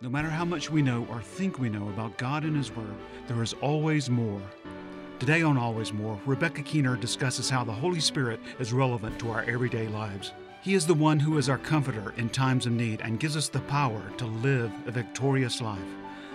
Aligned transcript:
No 0.00 0.08
matter 0.08 0.30
how 0.30 0.44
much 0.44 0.70
we 0.70 0.80
know 0.80 1.08
or 1.10 1.20
think 1.20 1.58
we 1.58 1.68
know 1.68 1.88
about 1.88 2.18
God 2.18 2.44
and 2.44 2.56
His 2.56 2.70
Word, 2.70 2.94
there 3.26 3.42
is 3.42 3.54
always 3.54 4.08
more. 4.08 4.40
Today 5.18 5.42
on 5.42 5.58
Always 5.58 5.92
More, 5.92 6.20
Rebecca 6.24 6.62
Keener 6.62 6.94
discusses 6.94 7.50
how 7.50 7.64
the 7.64 7.72
Holy 7.72 7.98
Spirit 7.98 8.38
is 8.60 8.72
relevant 8.72 9.18
to 9.18 9.30
our 9.30 9.42
everyday 9.42 9.88
lives. 9.88 10.30
He 10.62 10.74
is 10.74 10.86
the 10.86 10.94
one 10.94 11.18
who 11.18 11.36
is 11.36 11.48
our 11.48 11.58
comforter 11.58 12.14
in 12.16 12.28
times 12.28 12.64
of 12.64 12.74
need 12.74 13.00
and 13.00 13.18
gives 13.18 13.36
us 13.36 13.48
the 13.48 13.58
power 13.62 14.00
to 14.18 14.24
live 14.24 14.70
a 14.86 14.92
victorious 14.92 15.60
life. 15.60 15.80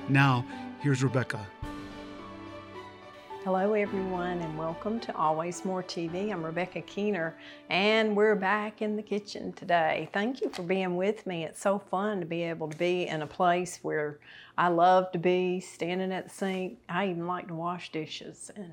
Now, 0.09 0.45
here's 0.81 1.01
Rebecca. 1.01 1.47
Hello, 3.43 3.73
everyone, 3.73 4.39
and 4.39 4.57
welcome 4.57 5.01
to 5.01 5.13
Always 5.17 5.65
More 5.65 5.83
TV. 5.83 6.31
I'm 6.31 6.45
Rebecca 6.45 6.79
Keener, 6.79 7.35
and 7.69 8.15
we're 8.15 8.35
back 8.35 8.81
in 8.81 8.95
the 8.95 9.03
kitchen 9.03 9.51
today. 9.51 10.07
Thank 10.13 10.39
you 10.39 10.49
for 10.49 10.63
being 10.63 10.95
with 10.95 11.27
me. 11.27 11.43
It's 11.43 11.59
so 11.59 11.77
fun 11.77 12.21
to 12.21 12.25
be 12.25 12.43
able 12.43 12.69
to 12.69 12.77
be 12.77 13.05
in 13.05 13.21
a 13.21 13.27
place 13.27 13.79
where 13.81 14.19
I 14.57 14.69
love 14.69 15.11
to 15.11 15.19
be, 15.19 15.59
standing 15.59 16.13
at 16.13 16.29
the 16.29 16.33
sink. 16.33 16.77
I 16.87 17.09
even 17.09 17.27
like 17.27 17.49
to 17.49 17.53
wash 17.53 17.91
dishes 17.91 18.49
and 18.55 18.71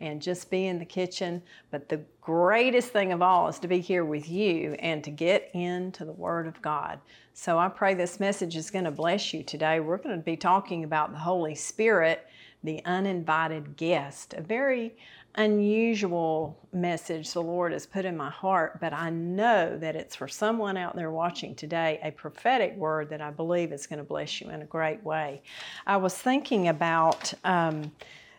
and 0.00 0.20
just 0.20 0.50
be 0.50 0.66
in 0.66 0.78
the 0.78 0.84
kitchen. 0.84 1.42
But 1.70 1.88
the 1.88 2.02
greatest 2.20 2.92
thing 2.92 3.12
of 3.12 3.22
all 3.22 3.48
is 3.48 3.58
to 3.60 3.68
be 3.68 3.80
here 3.80 4.04
with 4.04 4.28
you 4.28 4.74
and 4.78 5.02
to 5.04 5.10
get 5.10 5.50
into 5.54 6.04
the 6.04 6.12
Word 6.12 6.46
of 6.46 6.60
God. 6.60 6.98
So 7.32 7.58
I 7.58 7.68
pray 7.68 7.94
this 7.94 8.20
message 8.20 8.56
is 8.56 8.70
going 8.70 8.84
to 8.84 8.90
bless 8.90 9.32
you 9.32 9.42
today. 9.42 9.80
We're 9.80 9.96
going 9.98 10.16
to 10.16 10.24
be 10.24 10.36
talking 10.36 10.84
about 10.84 11.12
the 11.12 11.18
Holy 11.18 11.54
Spirit 11.54 12.26
the 12.64 12.84
uninvited 12.84 13.76
guest. 13.76 14.34
A 14.34 14.42
very 14.42 14.96
unusual 15.36 16.58
message 16.72 17.32
the 17.32 17.42
Lord 17.42 17.72
has 17.72 17.86
put 17.86 18.04
in 18.04 18.16
my 18.16 18.30
heart, 18.30 18.80
but 18.80 18.92
I 18.92 19.10
know 19.10 19.76
that 19.78 19.94
it's 19.94 20.16
for 20.16 20.28
someone 20.28 20.76
out 20.76 20.96
there 20.96 21.10
watching 21.10 21.54
today, 21.54 22.00
a 22.02 22.10
prophetic 22.10 22.74
word 22.76 23.10
that 23.10 23.20
I 23.20 23.30
believe 23.30 23.72
is 23.72 23.86
going 23.86 23.98
to 23.98 24.04
bless 24.04 24.40
you 24.40 24.50
in 24.50 24.62
a 24.62 24.66
great 24.66 25.02
way. 25.04 25.42
I 25.86 25.98
was 25.98 26.14
thinking 26.14 26.68
about. 26.68 27.32
Um, 27.44 27.92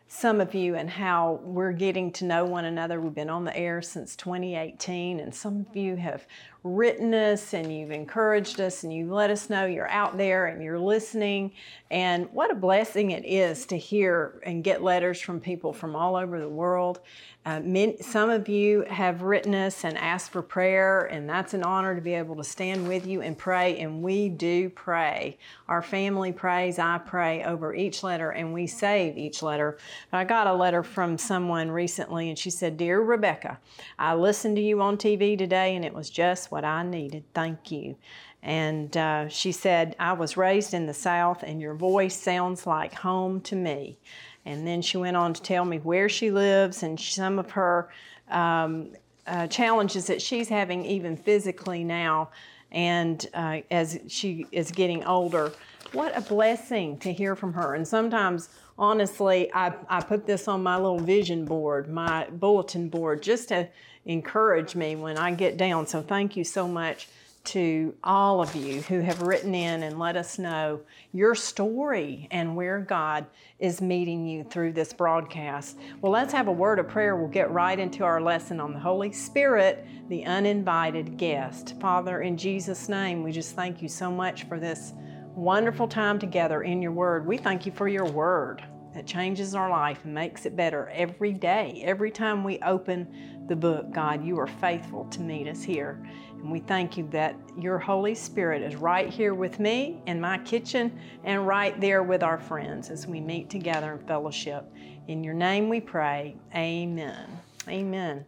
some 0.10 0.40
of 0.40 0.56
you 0.56 0.76
and 0.76 0.90
how 0.90 1.40
we're 1.44 1.74
getting 1.74 2.12
to 2.14 2.26
know 2.26 2.46
one 2.46 2.66
another. 2.66 3.02
We've 3.02 3.14
been 3.14 3.30
on 3.30 3.44
the 3.44 3.56
air 3.56 3.82
since 3.82 4.16
2018, 4.16 5.20
and 5.20 5.36
some 5.36 5.66
of 5.70 5.76
you 5.76 5.98
have 5.98 6.26
written 6.64 7.14
us 7.14 7.54
and 7.54 7.76
you've 7.76 7.92
encouraged 7.92 8.60
us 8.60 8.84
and 8.84 8.94
you've 8.94 9.12
let 9.12 9.30
us 9.30 9.50
know 9.50 9.66
you're 9.66 9.90
out 9.90 10.18
there 10.18 10.48
and 10.48 10.62
you're 10.62 10.80
listening. 10.80 11.52
And 11.90 12.28
what 12.34 12.52
a 12.52 12.56
blessing 12.56 13.12
it 13.12 13.26
is 13.26 13.66
to 13.68 13.78
hear 13.78 14.42
and 14.44 14.64
get 14.64 14.84
letters 14.84 15.22
from 15.22 15.40
people 15.40 15.72
from 15.72 15.96
all 15.96 16.16
over 16.16 16.40
the 16.40 16.50
world. 16.50 17.00
Uh, 17.48 17.62
many, 17.62 17.96
some 18.02 18.30
of 18.30 18.50
you 18.50 18.82
have 18.90 19.22
written 19.22 19.56
us 19.56 19.86
and 19.86 19.98
asked 19.98 20.32
for 20.32 20.42
prayer, 20.42 21.06
and 21.06 21.30
that's 21.30 21.54
an 21.54 21.64
honor 21.64 21.96
to 21.96 22.02
be 22.02 22.14
able 22.14 22.36
to 22.36 22.44
stand 22.44 22.86
with 22.86 23.08
you 23.08 23.22
and 23.22 23.38
pray. 23.38 23.80
And 23.80 24.04
we 24.04 24.28
do 24.28 24.70
pray. 24.72 25.38
Our 25.70 25.82
family 25.82 26.34
prays, 26.34 26.78
I 26.78 26.98
pray 26.98 27.46
over 27.46 27.74
each 27.74 28.04
letter, 28.04 28.32
and 28.32 28.54
we 28.54 28.68
save 28.68 29.18
each 29.18 29.42
letter. 29.42 29.78
I 30.12 30.26
got 30.26 30.48
a 30.48 30.54
letter 30.54 30.84
from 30.84 31.18
someone 31.18 31.72
recently, 31.72 32.28
and 32.28 32.38
she 32.38 32.50
said, 32.50 32.76
Dear 32.76 33.00
Rebecca, 33.00 33.60
I 33.98 34.14
listened 34.16 34.58
to 34.58 34.62
you 34.62 34.82
on 34.82 34.98
TV 34.98 35.38
today, 35.38 35.78
and 35.78 35.86
it 35.86 35.94
was 35.94 36.10
just 36.10 36.47
what 36.52 36.66
I 36.66 36.84
needed. 36.84 37.24
Thank 37.34 37.72
you. 37.72 37.96
And 38.44 38.96
uh, 38.96 39.28
she 39.30 39.52
said, 39.52 39.96
I 40.00 40.14
was 40.14 40.38
raised 40.38 40.74
in 40.74 40.86
the 40.86 40.94
South, 40.94 41.44
and 41.44 41.60
your 41.62 41.74
voice 41.74 42.16
sounds 42.16 42.66
like 42.66 42.94
home 42.94 43.42
to 43.42 43.56
me. 43.56 43.98
And 44.46 44.66
then 44.66 44.82
she 44.82 44.98
went 44.98 45.18
on 45.18 45.34
to 45.34 45.42
tell 45.42 45.66
me 45.66 45.78
where 45.78 46.08
she 46.08 46.32
lives 46.32 46.84
and 46.84 47.00
some 47.00 47.40
of 47.40 47.52
her 47.52 47.90
um, 48.30 48.94
uh, 49.26 49.48
challenges 49.48 50.08
that 50.08 50.22
she's 50.22 50.48
having, 50.48 50.86
even 50.86 51.18
physically 51.18 51.84
now, 51.84 52.30
and 52.72 53.28
uh, 53.34 53.60
as 53.72 54.00
she 54.08 54.46
is 54.52 54.72
getting 54.72 55.04
older. 55.04 55.52
What 55.92 56.18
a 56.18 56.22
blessing 56.22 56.98
to 57.00 57.12
hear 57.12 57.36
from 57.36 57.54
her. 57.54 57.76
And 57.76 57.88
sometimes, 57.88 58.50
honestly, 58.78 59.52
I, 59.54 59.74
I 59.90 60.02
put 60.02 60.26
this 60.26 60.48
on 60.48 60.64
my 60.64 60.76
little 60.76 61.00
vision 61.00 61.46
board, 61.46 61.90
my 61.90 62.28
bulletin 62.30 62.90
board, 62.90 63.24
just 63.24 63.50
to 63.50 63.68
encourage 64.06 64.76
me 64.76 64.96
when 64.96 65.18
I 65.18 65.34
get 65.34 65.58
down. 65.58 65.88
So, 65.88 66.02
thank 66.02 66.38
you 66.38 66.44
so 66.44 66.68
much 66.68 67.08
to 67.48 67.96
all 68.04 68.42
of 68.42 68.54
you 68.56 68.82
who 68.82 69.00
have 69.00 69.22
written 69.22 69.56
in 69.56 69.84
and 69.84 69.98
let 69.98 70.18
us 70.18 70.38
know 70.38 70.82
your 71.14 71.34
story 71.34 72.28
and 72.30 72.58
where 72.58 72.80
God 72.80 73.26
is 73.58 73.80
meeting 73.80 74.28
you 74.28 74.44
through 74.44 74.74
this 74.74 74.92
broadcast. 74.92 75.78
Well, 76.02 76.12
let's 76.12 76.34
have 76.34 76.50
a 76.50 76.52
word 76.52 76.78
of 76.78 76.90
prayer. 76.90 77.16
We'll 77.16 77.30
get 77.30 77.50
right 77.50 77.80
into 77.80 78.04
our 78.04 78.20
lesson 78.20 78.60
on 78.60 78.74
the 78.74 78.80
Holy 78.80 79.14
Spirit, 79.14 79.88
the 80.10 80.26
uninvited 80.26 81.16
guest. 81.16 81.80
Father, 81.80 82.22
in 82.22 82.36
Jesus' 82.36 82.90
name, 82.90 83.24
we 83.24 83.32
just 83.32 83.56
thank 83.56 83.82
you 83.82 83.88
so 83.88 84.12
much 84.12 84.44
for 84.44 84.60
this 84.60 84.92
wonderful 85.38 85.88
time 85.88 86.18
together 86.18 86.64
in 86.64 86.82
your 86.82 86.92
word. 86.92 87.26
We 87.26 87.38
thank 87.38 87.66
you 87.66 87.72
for 87.72 87.88
your 87.88 88.06
word 88.06 88.64
that 88.96 89.06
changes 89.06 89.54
our 89.54 89.70
life 89.70 90.04
and 90.04 90.14
makes 90.14 90.48
it 90.48 90.56
better 90.56 90.90
every 90.90 91.32
day. 91.32 91.84
Every 91.86 92.10
time 92.10 92.44
we 92.44 92.58
open 92.60 93.46
the 93.48 93.56
book, 93.56 93.92
God, 93.92 94.26
you 94.26 94.40
are 94.40 94.48
faithful 94.48 95.06
to 95.06 95.22
meet 95.22 95.48
us 95.48 95.62
here. 95.62 96.04
And 96.32 96.52
we 96.52 96.60
thank 96.62 96.98
you 96.98 97.08
that 97.12 97.36
your 97.56 97.78
Holy 97.78 98.16
Spirit 98.16 98.64
is 98.64 98.76
right 98.76 99.10
here 99.10 99.36
with 99.36 99.60
me 99.60 100.02
in 100.08 100.20
my 100.20 100.40
kitchen 100.40 101.00
and 101.24 101.46
right 101.46 101.80
there 101.80 102.02
with 102.02 102.24
our 102.24 102.40
friends 102.40 102.90
as 102.90 103.06
we 103.06 103.22
meet 103.22 103.52
together 103.52 103.94
in 103.94 104.08
fellowship. 104.08 104.66
In 105.08 105.24
your 105.24 105.36
name 105.36 105.70
we 105.70 105.80
pray. 105.80 106.36
Amen. 106.56 107.30
Amen. 107.68 108.26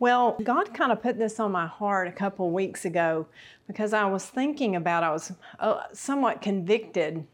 Well, 0.00 0.38
God 0.42 0.72
kind 0.72 0.92
of 0.92 1.02
put 1.02 1.18
this 1.18 1.38
on 1.38 1.52
my 1.52 1.66
heart 1.66 2.08
a 2.08 2.12
couple 2.12 2.46
of 2.46 2.54
weeks 2.54 2.86
ago 2.86 3.26
because 3.66 3.92
I 3.92 4.06
was 4.06 4.24
thinking 4.24 4.74
about, 4.74 5.04
I 5.04 5.10
was 5.10 5.32
uh, 5.58 5.82
somewhat 5.92 6.40
convicted 6.40 7.26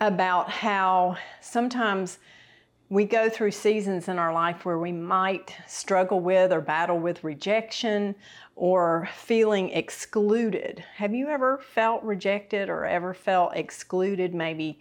about 0.00 0.50
how 0.50 1.16
sometimes 1.40 2.18
we 2.88 3.04
go 3.04 3.30
through 3.30 3.52
seasons 3.52 4.08
in 4.08 4.18
our 4.18 4.32
life 4.32 4.64
where 4.64 4.80
we 4.80 4.90
might 4.90 5.54
struggle 5.68 6.18
with 6.18 6.52
or 6.52 6.60
battle 6.60 6.98
with 6.98 7.22
rejection 7.22 8.16
or 8.56 9.08
feeling 9.14 9.70
excluded. 9.70 10.84
Have 10.96 11.14
you 11.14 11.28
ever 11.28 11.58
felt 11.58 12.02
rejected 12.02 12.68
or 12.68 12.84
ever 12.84 13.14
felt 13.14 13.54
excluded, 13.54 14.34
maybe 14.34 14.80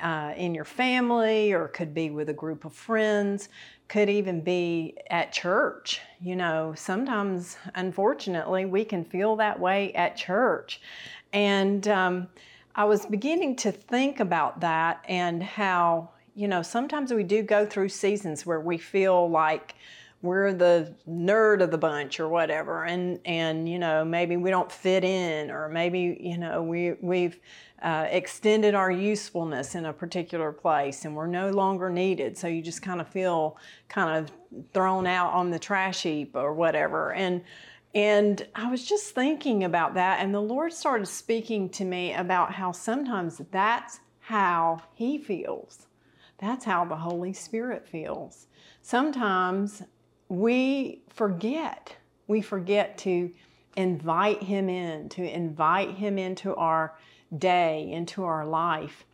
uh, 0.00 0.32
in 0.36 0.54
your 0.54 0.64
family 0.64 1.52
or 1.52 1.68
could 1.68 1.94
be 1.94 2.10
with 2.10 2.28
a 2.28 2.34
group 2.34 2.64
of 2.64 2.72
friends? 2.72 3.48
Could 3.88 4.10
even 4.10 4.40
be 4.40 4.96
at 5.10 5.32
church. 5.32 6.00
You 6.20 6.36
know, 6.36 6.74
sometimes, 6.76 7.56
unfortunately, 7.74 8.66
we 8.66 8.84
can 8.84 9.04
feel 9.04 9.36
that 9.36 9.58
way 9.58 9.92
at 9.94 10.16
church. 10.16 10.80
And 11.32 11.86
um, 11.88 12.28
I 12.74 12.84
was 12.84 13.06
beginning 13.06 13.56
to 13.56 13.72
think 13.72 14.20
about 14.20 14.60
that 14.60 15.04
and 15.08 15.42
how 15.42 16.10
you 16.38 16.46
know, 16.46 16.62
sometimes 16.62 17.12
we 17.12 17.24
do 17.24 17.42
go 17.42 17.66
through 17.66 17.88
seasons 17.88 18.46
where 18.46 18.60
we 18.60 18.78
feel 18.78 19.28
like 19.28 19.74
we're 20.20 20.52
the 20.52 20.94
nerd 21.08 21.62
of 21.62 21.70
the 21.70 21.78
bunch 21.78 22.18
or 22.18 22.28
whatever. 22.28 22.84
And 22.84 23.20
and 23.24 23.68
you 23.68 23.78
know 23.78 24.04
maybe 24.04 24.36
we 24.36 24.50
don't 24.50 24.70
fit 24.70 25.04
in 25.04 25.50
or 25.50 25.68
maybe 25.68 26.16
you 26.20 26.38
know 26.38 26.62
we 26.62 26.94
we've 27.00 27.38
uh, 27.82 28.06
extended 28.10 28.74
our 28.74 28.90
usefulness 28.90 29.76
in 29.76 29.86
a 29.86 29.92
particular 29.92 30.50
place 30.50 31.04
and 31.04 31.14
we're 31.14 31.28
no 31.28 31.50
longer 31.50 31.88
needed. 31.88 32.36
So 32.36 32.48
you 32.48 32.60
just 32.62 32.82
kind 32.82 33.00
of 33.00 33.08
feel 33.08 33.56
kind 33.88 34.18
of 34.18 34.32
thrown 34.72 35.06
out 35.06 35.32
on 35.32 35.50
the 35.50 35.58
trash 35.58 36.02
heap 36.02 36.34
or 36.34 36.52
whatever. 36.52 37.12
And 37.12 37.42
and 37.94 38.46
I 38.54 38.70
was 38.70 38.84
just 38.84 39.14
thinking 39.14 39.64
about 39.64 39.94
that 39.94 40.20
and 40.20 40.34
the 40.34 40.40
Lord 40.40 40.72
started 40.72 41.06
speaking 41.06 41.68
to 41.70 41.84
me 41.84 42.12
about 42.12 42.52
how 42.52 42.72
sometimes 42.72 43.40
that's 43.50 44.00
how 44.18 44.82
he 44.94 45.16
feels. 45.16 45.86
That's 46.38 46.64
how 46.64 46.84
the 46.84 46.96
Holy 46.96 47.32
Spirit 47.32 47.88
feels. 47.88 48.46
Sometimes 48.82 49.82
we 50.28 51.02
forget. 51.08 51.94
We 52.26 52.40
forget 52.42 52.98
to 52.98 53.30
invite 53.76 54.42
Him 54.42 54.68
in, 54.68 55.08
to 55.10 55.22
invite 55.22 55.92
Him 55.92 56.18
into 56.18 56.54
our 56.56 56.94
day, 57.36 57.90
into 57.90 58.24
our 58.24 58.46
life. 58.46 59.04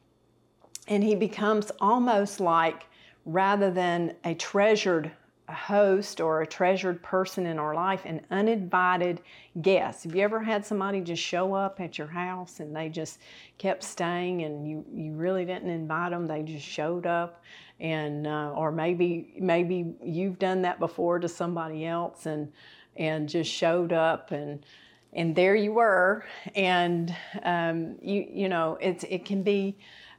And 0.88 1.02
He 1.02 1.14
becomes 1.14 1.70
almost 1.80 2.40
like, 2.40 2.86
rather 3.24 3.70
than 3.70 4.14
a 4.24 4.34
treasured 4.34 5.10
host 5.48 6.20
or 6.20 6.40
a 6.40 6.46
treasured 6.46 7.02
person 7.02 7.46
in 7.46 7.58
our 7.58 7.74
life, 7.74 8.04
an 8.04 8.20
uninvited 8.30 9.20
guest. 9.60 10.04
Have 10.04 10.14
you 10.14 10.22
ever 10.22 10.42
had 10.42 10.64
somebody 10.64 11.00
just 11.00 11.22
show 11.22 11.54
up 11.54 11.80
at 11.80 11.98
your 11.98 12.06
house 12.06 12.60
and 12.60 12.74
they 12.74 12.88
just 12.88 13.18
kept 13.58 13.82
staying 13.82 14.42
and 14.42 14.68
you, 14.68 14.84
you 14.94 15.12
really 15.12 15.44
didn't 15.44 15.68
invite 15.68 16.12
them, 16.12 16.26
they 16.26 16.42
just 16.42 16.64
showed 16.64 17.06
up? 17.06 17.42
And 17.80 18.26
uh, 18.26 18.52
or 18.54 18.70
maybe 18.70 19.34
maybe 19.38 19.94
you've 20.02 20.38
done 20.38 20.62
that 20.62 20.78
before 20.78 21.18
to 21.18 21.28
somebody 21.28 21.84
else 21.84 22.26
and 22.26 22.52
and 22.96 23.28
just 23.28 23.50
showed 23.50 23.92
up 23.92 24.30
and 24.30 24.64
and 25.12 25.34
there 25.34 25.54
you 25.54 25.72
were 25.72 26.24
and 26.54 27.14
um, 27.42 27.96
you 28.00 28.26
you 28.30 28.48
know 28.48 28.78
it's 28.80 29.04
it 29.04 29.24
can 29.24 29.42
be 29.42 29.76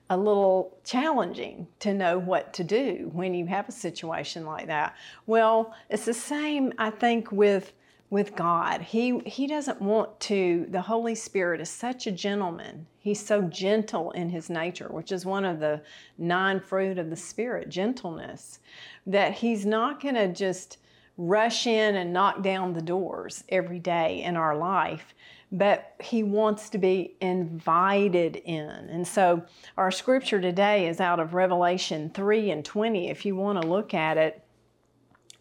a 0.09 0.17
little 0.17 0.77
challenging 0.83 1.67
to 1.79 1.93
know 1.93 2.19
what 2.19 2.53
to 2.53 2.63
do 2.63 3.09
when 3.13 3.33
you 3.33 3.47
have 3.47 3.67
a 3.67 3.71
situation 3.71 4.45
like 4.45 4.67
that. 4.67 4.95
Well, 5.25 5.73
it's 5.89 6.05
the 6.05 6.13
same, 6.13 6.73
I 6.77 6.91
think, 6.91 7.31
with 7.31 7.73
with 8.15 8.33
God. 8.33 8.81
He 8.81 9.19
he 9.25 9.45
doesn't 9.45 9.81
want 9.81 10.21
to 10.21 10.67
the 10.69 10.79
Holy 10.79 11.15
Spirit 11.15 11.59
is 11.59 11.69
such 11.69 12.07
a 12.07 12.13
gentleman. 12.13 12.87
He's 12.97 13.19
so 13.19 13.41
gentle 13.41 14.11
in 14.11 14.29
his 14.29 14.49
nature, 14.49 14.87
which 14.87 15.11
is 15.11 15.25
one 15.25 15.43
of 15.43 15.59
the 15.59 15.81
nine 16.17 16.61
fruit 16.61 16.97
of 16.97 17.09
the 17.09 17.17
spirit, 17.17 17.67
gentleness, 17.67 18.59
that 19.05 19.33
he's 19.33 19.65
not 19.65 20.01
going 20.01 20.15
to 20.15 20.31
just 20.31 20.77
rush 21.17 21.67
in 21.67 21.95
and 21.97 22.13
knock 22.13 22.41
down 22.41 22.71
the 22.71 22.81
doors 22.81 23.43
every 23.49 23.79
day 23.79 24.23
in 24.23 24.37
our 24.37 24.55
life, 24.55 25.13
but 25.51 25.93
he 26.01 26.23
wants 26.23 26.69
to 26.69 26.77
be 26.77 27.17
invited 27.19 28.37
in. 28.37 28.69
And 28.69 29.05
so 29.05 29.43
our 29.75 29.91
scripture 29.91 30.39
today 30.39 30.87
is 30.87 31.01
out 31.01 31.19
of 31.19 31.33
Revelation 31.33 32.11
3 32.11 32.49
and 32.51 32.63
20. 32.63 33.09
If 33.09 33.25
you 33.25 33.35
want 33.35 33.61
to 33.61 33.67
look 33.67 33.93
at 33.93 34.15
it, 34.15 34.41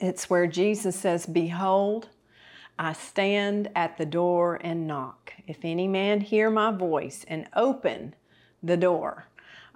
it's 0.00 0.28
where 0.28 0.48
Jesus 0.48 0.96
says, 0.96 1.24
Behold, 1.24 2.08
I 2.78 2.92
stand 2.92 3.70
at 3.74 3.98
the 3.98 4.06
door 4.06 4.58
and 4.60 4.86
knock. 4.86 5.32
If 5.46 5.58
any 5.62 5.86
man 5.86 6.20
hear 6.20 6.50
my 6.50 6.72
voice 6.72 7.24
and 7.28 7.48
open 7.54 8.14
the 8.62 8.76
door, 8.76 9.26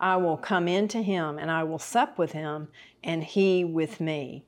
I 0.01 0.17
will 0.17 0.37
come 0.37 0.69
into 0.69 1.03
him 1.03 1.39
and 1.39 1.51
I 1.51 1.65
will 1.65 1.79
sup 1.79 2.19
with 2.19 2.33
him 2.33 2.69
and 3.03 3.23
he 3.23 3.65
with 3.65 4.01
me. 4.01 4.45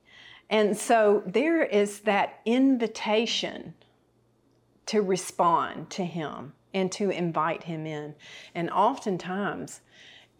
And 0.49 0.77
so 0.77 1.23
there 1.27 1.63
is 1.63 2.01
that 2.01 2.41
invitation 2.45 3.75
to 4.87 5.01
respond 5.01 5.91
to 5.91 6.05
him 6.05 6.55
and 6.75 6.91
to 6.93 7.11
invite 7.11 7.65
him 7.65 7.87
in. 7.87 8.15
And 8.55 8.71
oftentimes, 8.71 9.81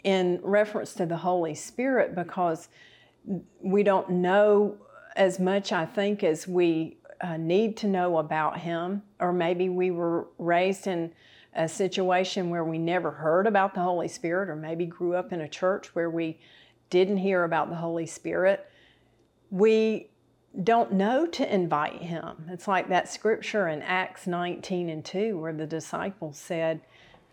in 0.03 0.41
reference 0.43 0.95
to 0.95 1.07
the 1.07 1.19
Holy 1.19 1.55
Spirit, 1.55 2.15
because 2.15 2.69
we 3.61 3.83
don't 3.83 4.11
know 4.11 4.77
as 5.15 5.39
much, 5.39 5.73
I 5.73 5.87
think, 5.87 6.25
as 6.25 6.49
we 6.49 6.97
uh, 7.21 7.37
need 7.37 7.77
to 7.79 7.87
know 7.87 8.19
about 8.19 8.59
Him, 8.59 9.03
or 9.19 9.33
maybe 9.33 9.69
we 9.69 9.91
were 9.91 10.27
raised 10.39 10.87
in 10.87 11.13
a 11.55 11.69
situation 11.69 12.51
where 12.51 12.65
we 12.65 12.79
never 12.79 13.11
heard 13.11 13.47
about 13.47 13.75
the 13.75 13.81
Holy 13.81 14.09
Spirit, 14.09 14.49
or 14.49 14.57
maybe 14.57 14.87
grew 14.87 15.15
up 15.15 15.33
in 15.33 15.41
a 15.41 15.49
church 15.49 15.95
where 15.95 16.11
we 16.11 16.39
didn't 16.89 17.19
hear 17.19 17.45
about 17.45 17.71
the 17.71 17.77
Holy 17.77 18.07
Spirit, 18.07 18.69
we 19.51 20.09
don't 20.65 20.93
know 20.93 21.27
to 21.27 21.55
invite 21.55 22.03
Him. 22.03 22.49
It's 22.49 22.67
like 22.67 22.89
that 22.89 23.09
scripture 23.09 23.69
in 23.69 23.83
Acts 23.83 24.27
19 24.27 24.89
and 24.89 25.05
2 25.05 25.39
where 25.39 25.53
the 25.53 25.67
disciples 25.67 26.39
said, 26.39 26.81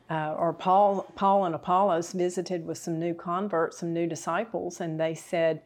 uh, 0.09 0.35
or 0.37 0.53
Paul, 0.53 1.11
Paul 1.15 1.45
and 1.45 1.55
Apollos 1.55 2.13
visited 2.13 2.65
with 2.65 2.77
some 2.77 2.99
new 2.99 3.13
converts, 3.13 3.79
some 3.79 3.93
new 3.93 4.07
disciples, 4.07 4.79
and 4.79 4.99
they 4.99 5.15
said 5.15 5.61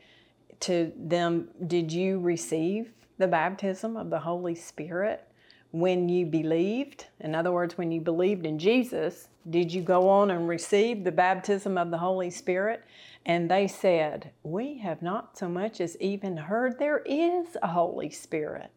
to 0.62 0.92
them, 0.96 1.50
Did 1.68 1.92
you 1.92 2.20
receive 2.20 2.92
the 3.22 3.28
baptism 3.28 3.96
of 3.96 4.10
the 4.10 4.20
Holy 4.20 4.56
Spirit 4.56 5.26
when 5.72 6.10
you 6.10 6.26
believed? 6.26 7.06
In 7.20 7.36
other 7.36 7.52
words, 7.52 7.78
when 7.78 7.92
you 7.92 8.02
believed 8.02 8.46
in 8.46 8.60
Jesus, 8.60 9.30
did 9.50 9.72
you 9.72 9.82
go 9.82 10.10
on 10.10 10.32
and 10.32 10.50
receive 10.50 11.04
the 11.04 11.12
baptism 11.12 11.78
of 11.78 11.92
the 11.92 12.00
Holy 12.00 12.30
Spirit? 12.30 12.84
And 13.26 13.50
they 13.50 13.68
said, 13.68 14.32
We 14.44 14.80
have 14.80 15.02
not 15.02 15.38
so 15.38 15.48
much 15.48 15.80
as 15.80 15.96
even 16.02 16.36
heard 16.36 16.80
there 16.80 17.04
is 17.06 17.56
a 17.62 17.68
Holy 17.68 18.10
Spirit. 18.10 18.72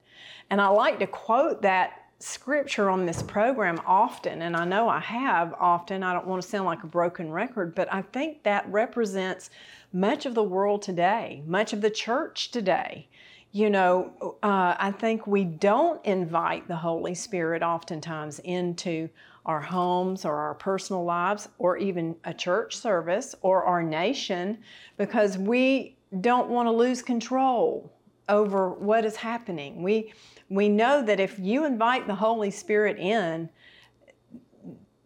And 0.51 0.61
I 0.61 0.69
like 0.69 0.99
to 0.99 1.07
quote 1.07 1.63
that 1.63 2.03
scripture 2.19 2.89
on 2.91 3.07
this 3.07 3.23
program 3.23 3.81
often, 3.87 4.43
and 4.43 4.57
I 4.57 4.65
know 4.65 4.89
I 4.89 5.01
have 5.01 5.55
often. 5.55 6.03
I 6.03 6.13
don't 6.13 6.27
want 6.27 6.43
to 6.43 6.49
sound 6.49 6.67
like 6.67 6.83
a 6.83 6.87
broken 6.87 7.31
record, 7.31 7.75
but 7.75 7.93
I 7.93 8.03
think 8.03 8.43
that 8.45 8.71
represents 8.71 9.51
much 9.93 10.27
of 10.27 10.35
the 10.35 10.43
world 10.43 10.83
today, 10.83 11.43
much 11.47 11.73
of 11.73 11.81
the 11.81 11.91
church 11.91 12.51
today 12.51 13.09
you 13.55 13.71
know, 13.71 14.37
uh, 14.43 14.75
I 14.77 14.91
think 14.91 15.29
we 15.29 15.45
don't 15.45 16.05
invite 16.05 16.67
the 16.67 16.75
Holy 16.75 17.15
Spirit 17.15 17.63
oftentimes 17.63 18.41
into 18.41 19.09
our 19.47 19.61
homes 19.61 20.25
or 20.25 20.35
our 20.35 20.55
personal 20.55 21.05
lives 21.05 21.49
or 21.59 21.77
even 21.77 22.17
a 22.25 22.35
church 22.35 22.77
service 22.77 23.33
or 23.43 23.63
our 23.63 23.81
nation 23.81 24.59
because 24.97 25.39
we 25.39 25.97
don't 26.21 26.49
want 26.49 26.67
to 26.67 26.73
lose 26.73 27.01
control 27.01 27.93
over 28.29 28.71
what 28.71 29.05
is 29.05 29.15
happening. 29.15 29.85
We, 29.85 30.13
we 30.49 30.69
know 30.69 31.01
that 31.05 31.21
if 31.21 31.39
you 31.39 31.65
invite 31.65 32.09
the 32.09 32.17
Holy 32.17 32.51
Spirit 32.51 32.99
in, 32.99 33.49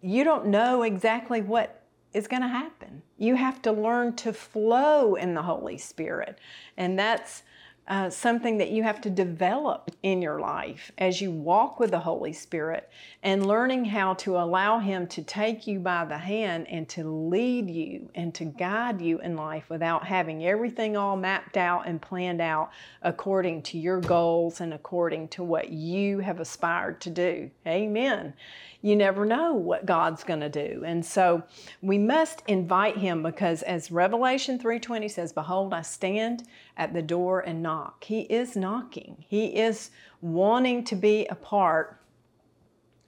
you 0.00 0.24
don't 0.24 0.46
know 0.46 0.84
exactly 0.84 1.42
what 1.42 1.82
is 2.14 2.26
going 2.26 2.40
to 2.40 2.48
happen. 2.48 3.02
You 3.18 3.34
have 3.34 3.60
to 3.60 3.72
learn 3.72 4.16
to 4.16 4.32
flow 4.32 5.16
in 5.16 5.34
the 5.34 5.42
Holy 5.42 5.76
Spirit. 5.76 6.38
And 6.78 6.98
that's 6.98 7.42
uh, 7.88 8.10
something 8.10 8.58
that 8.58 8.70
you 8.70 8.82
have 8.82 9.00
to 9.00 9.08
develop 9.08 9.90
in 10.02 10.20
your 10.20 10.38
life 10.38 10.92
as 10.98 11.22
you 11.22 11.30
walk 11.30 11.80
with 11.80 11.90
the 11.90 11.98
Holy 11.98 12.34
Spirit 12.34 12.90
and 13.22 13.46
learning 13.46 13.86
how 13.86 14.12
to 14.14 14.36
allow 14.36 14.78
Him 14.78 15.06
to 15.08 15.22
take 15.22 15.66
you 15.66 15.80
by 15.80 16.04
the 16.04 16.18
hand 16.18 16.68
and 16.68 16.86
to 16.90 17.08
lead 17.08 17.70
you 17.70 18.10
and 18.14 18.34
to 18.34 18.44
guide 18.44 19.00
you 19.00 19.18
in 19.20 19.36
life 19.36 19.64
without 19.70 20.06
having 20.06 20.44
everything 20.44 20.98
all 20.98 21.16
mapped 21.16 21.56
out 21.56 21.88
and 21.88 22.02
planned 22.02 22.42
out 22.42 22.70
according 23.02 23.62
to 23.62 23.78
your 23.78 24.00
goals 24.00 24.60
and 24.60 24.74
according 24.74 25.28
to 25.28 25.42
what 25.42 25.70
you 25.70 26.18
have 26.18 26.40
aspired 26.40 27.00
to 27.00 27.10
do. 27.10 27.50
Amen 27.66 28.34
you 28.80 28.94
never 28.94 29.24
know 29.24 29.52
what 29.54 29.86
God's 29.86 30.22
going 30.22 30.40
to 30.40 30.48
do. 30.48 30.82
And 30.84 31.04
so 31.04 31.42
we 31.82 31.98
must 31.98 32.42
invite 32.46 32.98
him 32.98 33.22
because 33.22 33.62
as 33.62 33.90
Revelation 33.90 34.58
3:20 34.58 35.08
says, 35.08 35.32
"Behold, 35.32 35.74
I 35.74 35.82
stand 35.82 36.44
at 36.76 36.94
the 36.94 37.02
door 37.02 37.40
and 37.40 37.62
knock." 37.62 38.04
He 38.04 38.20
is 38.22 38.56
knocking. 38.56 39.24
He 39.28 39.46
is 39.56 39.90
wanting 40.20 40.84
to 40.84 40.94
be 40.94 41.26
a 41.26 41.34
part 41.34 41.98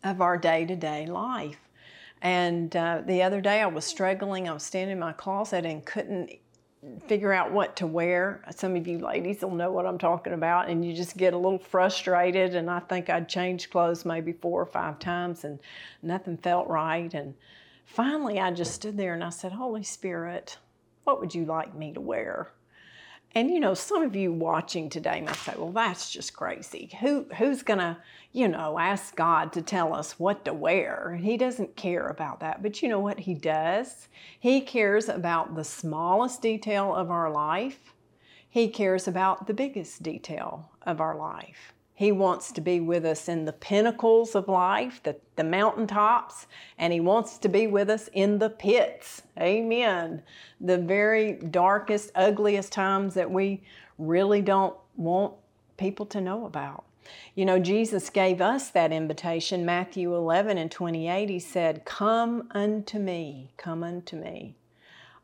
of 0.02 0.20
our 0.20 0.36
day-to-day 0.36 1.06
life. 1.06 1.68
And 2.22 2.74
uh, 2.76 3.02
the 3.04 3.22
other 3.22 3.40
day 3.40 3.60
I 3.60 3.66
was 3.66 3.84
struggling. 3.84 4.48
I 4.48 4.52
was 4.52 4.62
standing 4.62 4.94
in 4.94 4.98
my 4.98 5.12
closet 5.12 5.64
and 5.64 5.84
couldn't 5.84 6.30
figure 7.06 7.32
out 7.32 7.52
what 7.52 7.76
to 7.76 7.86
wear. 7.86 8.42
Some 8.54 8.76
of 8.76 8.86
you 8.86 8.98
ladies 8.98 9.42
will 9.42 9.54
know 9.54 9.70
what 9.70 9.86
I'm 9.86 9.98
talking 9.98 10.32
about, 10.32 10.68
and 10.68 10.84
you 10.84 10.94
just 10.94 11.16
get 11.16 11.34
a 11.34 11.38
little 11.38 11.58
frustrated. 11.58 12.54
And 12.54 12.70
I 12.70 12.80
think 12.80 13.10
I'd 13.10 13.28
changed 13.28 13.70
clothes 13.70 14.04
maybe 14.04 14.32
four 14.32 14.62
or 14.62 14.66
five 14.66 14.98
times, 14.98 15.44
and 15.44 15.58
nothing 16.02 16.36
felt 16.38 16.68
right. 16.68 17.12
And 17.12 17.34
finally, 17.84 18.40
I 18.40 18.50
just 18.52 18.74
stood 18.74 18.96
there 18.96 19.14
and 19.14 19.24
I 19.24 19.30
said, 19.30 19.52
Holy 19.52 19.82
Spirit, 19.82 20.58
what 21.04 21.20
would 21.20 21.34
you 21.34 21.44
like 21.44 21.74
me 21.74 21.92
to 21.92 22.00
wear? 22.00 22.50
And 23.34 23.50
you 23.50 23.60
know, 23.60 23.74
some 23.74 24.02
of 24.02 24.16
you 24.16 24.32
watching 24.32 24.88
today 24.88 25.20
might 25.20 25.36
say, 25.36 25.54
"Well, 25.56 25.70
that's 25.70 26.10
just 26.10 26.34
crazy. 26.34 26.90
Who 27.00 27.26
who's 27.36 27.62
gonna, 27.62 28.02
you 28.32 28.48
know, 28.48 28.78
ask 28.78 29.14
God 29.14 29.52
to 29.52 29.62
tell 29.62 29.94
us 29.94 30.18
what 30.18 30.44
to 30.46 30.52
wear? 30.52 31.18
He 31.22 31.36
doesn't 31.36 31.76
care 31.76 32.08
about 32.08 32.40
that." 32.40 32.60
But 32.60 32.82
you 32.82 32.88
know 32.88 32.98
what 32.98 33.20
He 33.20 33.34
does? 33.34 34.08
He 34.38 34.60
cares 34.60 35.08
about 35.08 35.54
the 35.54 35.64
smallest 35.64 36.42
detail 36.42 36.94
of 36.94 37.10
our 37.10 37.30
life. 37.30 37.94
He 38.48 38.68
cares 38.68 39.06
about 39.06 39.46
the 39.46 39.54
biggest 39.54 40.02
detail 40.02 40.72
of 40.82 41.00
our 41.00 41.16
life. 41.16 41.72
He 42.00 42.12
wants 42.12 42.50
to 42.52 42.62
be 42.62 42.80
with 42.80 43.04
us 43.04 43.28
in 43.28 43.44
the 43.44 43.52
pinnacles 43.52 44.34
of 44.34 44.48
life, 44.48 45.02
the, 45.02 45.16
the 45.36 45.44
mountaintops, 45.44 46.46
and 46.78 46.94
He 46.94 46.98
wants 46.98 47.36
to 47.36 47.46
be 47.46 47.66
with 47.66 47.90
us 47.90 48.08
in 48.14 48.38
the 48.38 48.48
pits. 48.48 49.20
Amen. 49.38 50.22
The 50.62 50.78
very 50.78 51.34
darkest, 51.34 52.10
ugliest 52.14 52.72
times 52.72 53.12
that 53.12 53.30
we 53.30 53.64
really 53.98 54.40
don't 54.40 54.74
want 54.96 55.34
people 55.76 56.06
to 56.06 56.22
know 56.22 56.46
about. 56.46 56.84
You 57.34 57.44
know, 57.44 57.58
Jesus 57.58 58.08
gave 58.08 58.40
us 58.40 58.70
that 58.70 58.92
invitation. 58.92 59.66
Matthew 59.66 60.14
11 60.14 60.56
and 60.56 60.70
28, 60.70 61.28
He 61.28 61.38
said, 61.38 61.84
Come 61.84 62.48
unto 62.52 62.98
me, 62.98 63.52
come 63.58 63.82
unto 63.84 64.16
me, 64.16 64.56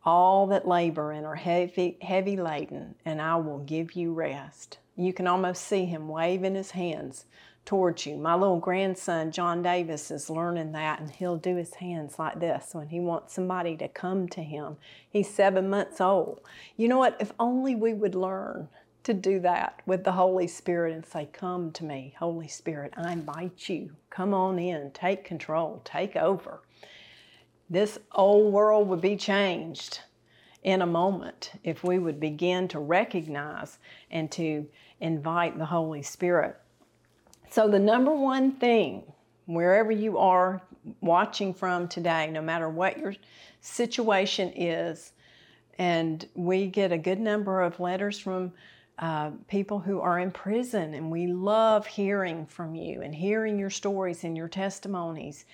all 0.05 0.47
that 0.49 0.69
labor 0.69 1.11
and 1.11 1.25
are 1.25 1.37
heavy, 1.37 1.97
heavy 2.03 2.37
laden, 2.37 2.97
and 3.03 3.23
I 3.23 3.37
will 3.37 3.61
give 3.61 3.93
you 3.93 4.13
rest. 4.13 4.77
You 4.97 5.13
can 5.13 5.27
almost 5.27 5.63
see 5.63 5.85
him 5.85 6.09
waving 6.09 6.55
his 6.55 6.71
hands 6.73 7.27
towards 7.67 8.07
you. 8.07 8.17
My 8.17 8.35
little 8.35 8.59
grandson, 8.59 9.33
John 9.33 9.63
Davis, 9.63 10.11
is 10.11 10.31
learning 10.31 10.73
that, 10.73 11.01
and 11.01 11.11
he'll 11.11 11.37
do 11.37 11.57
his 11.57 11.75
hands 11.75 12.19
like 12.19 12.41
this 12.41 12.71
when 12.73 12.89
he 12.89 13.01
wants 13.01 13.35
somebody 13.35 13.77
to 13.77 13.89
come 13.89 14.29
to 14.31 14.43
him. 14.43 14.77
He's 15.11 15.29
seven 15.29 15.69
months 15.69 16.01
old. 16.01 16.41
You 16.77 16.89
know 16.89 16.99
what? 16.99 17.17
If 17.21 17.33
only 17.39 17.75
we 17.75 17.93
would 17.93 18.15
learn 18.15 18.69
to 19.03 19.13
do 19.13 19.39
that 19.41 19.83
with 19.85 20.05
the 20.05 20.13
Holy 20.13 20.47
Spirit 20.47 20.95
and 20.95 21.05
say, 21.05 21.29
Come 21.33 21.73
to 21.73 21.85
me, 21.85 22.15
Holy 22.19 22.49
Spirit, 22.49 22.95
I 22.97 23.13
invite 23.13 23.69
you. 23.69 23.91
Come 24.11 24.33
on 24.33 24.59
in, 24.59 24.93
take 24.93 25.25
control, 25.25 25.83
take 25.85 26.17
over. 26.17 26.63
This 27.69 27.99
old 28.15 28.53
world 28.53 28.89
would 28.89 29.01
be 29.01 29.17
changed 29.17 30.01
in 30.63 30.83
a 30.83 30.87
moment 30.87 31.53
if 31.63 31.85
we 31.85 31.99
would 31.99 32.19
begin 32.19 32.67
to 32.67 32.81
recognize 32.81 33.79
and 34.11 34.31
to 34.33 34.67
invite 35.01 35.59
the 35.59 35.67
Holy 35.67 36.03
Spirit. 36.03 36.57
So, 37.51 37.69
the 37.69 37.79
number 37.79 38.15
one 38.15 38.53
thing, 38.53 39.03
wherever 39.47 39.93
you 39.93 40.19
are 40.19 40.63
watching 41.01 41.55
from 41.55 41.89
today, 41.89 42.29
no 42.31 42.43
matter 42.43 42.69
what 42.69 42.99
your 42.99 43.15
situation 43.61 44.53
is, 44.55 45.13
and 45.79 46.27
we 46.35 46.67
get 46.67 46.93
a 46.93 46.99
good 46.99 47.21
number 47.21 47.63
of 47.63 47.79
letters 47.81 48.19
from 48.19 48.53
uh, 48.99 49.31
people 49.49 49.79
who 49.79 50.01
are 50.01 50.19
in 50.19 50.31
prison, 50.31 50.95
and 50.95 51.11
we 51.11 51.27
love 51.27 51.87
hearing 51.87 52.47
from 52.47 52.75
you 52.75 53.03
and 53.03 53.15
hearing 53.15 53.59
your 53.59 53.71
stories 53.71 54.25
and 54.25 54.37
your 54.37 54.49
testimonies. 54.49 55.45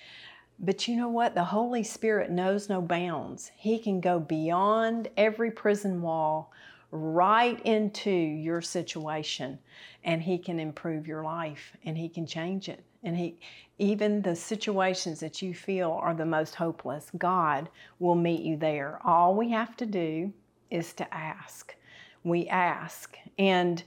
But 0.59 0.87
you 0.87 0.95
know 0.95 1.09
what? 1.09 1.35
The 1.35 1.43
Holy 1.43 1.83
Spirit 1.83 2.31
knows 2.31 2.69
no 2.69 2.81
bounds. 2.81 3.51
He 3.57 3.79
can 3.79 3.99
go 3.99 4.19
beyond 4.19 5.09
every 5.17 5.51
prison 5.51 6.01
wall, 6.01 6.51
right 6.93 7.59
into 7.65 8.11
your 8.11 8.61
situation, 8.61 9.57
and 10.03 10.21
He 10.21 10.37
can 10.37 10.59
improve 10.59 11.07
your 11.07 11.23
life 11.23 11.75
and 11.85 11.97
He 11.97 12.07
can 12.07 12.27
change 12.27 12.69
it. 12.69 12.83
And 13.03 13.17
He, 13.17 13.39
even 13.79 14.21
the 14.21 14.35
situations 14.35 15.19
that 15.19 15.41
you 15.41 15.55
feel 15.55 15.91
are 15.91 16.13
the 16.13 16.25
most 16.25 16.53
hopeless, 16.53 17.09
God 17.17 17.67
will 17.97 18.15
meet 18.15 18.41
you 18.41 18.57
there. 18.57 18.99
All 19.03 19.35
we 19.35 19.49
have 19.49 19.75
to 19.77 19.87
do 19.87 20.31
is 20.69 20.93
to 20.93 21.13
ask. 21.13 21.75
We 22.23 22.47
ask. 22.47 23.17
And 23.39 23.83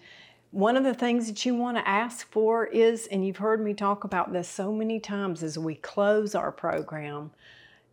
one 0.50 0.76
of 0.76 0.82
the 0.82 0.94
things 0.94 1.28
that 1.28 1.46
you 1.46 1.54
want 1.54 1.76
to 1.76 1.88
ask 1.88 2.28
for 2.30 2.66
is, 2.66 3.06
and 3.06 3.24
you've 3.24 3.36
heard 3.36 3.62
me 3.62 3.72
talk 3.72 4.02
about 4.02 4.32
this 4.32 4.48
so 4.48 4.72
many 4.72 4.98
times 4.98 5.44
as 5.44 5.56
we 5.56 5.76
close 5.76 6.34
our 6.34 6.50
program, 6.50 7.30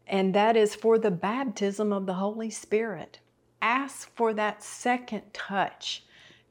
and 0.07 0.33
that 0.33 0.57
is 0.57 0.73
for 0.73 0.97
the 0.97 1.11
baptism 1.11 1.93
of 1.93 2.07
the 2.07 2.15
Holy 2.15 2.49
Spirit. 2.49 3.19
Ask 3.63 4.13
for 4.13 4.33
that 4.33 4.61
second 4.61 5.23
touch 5.33 6.03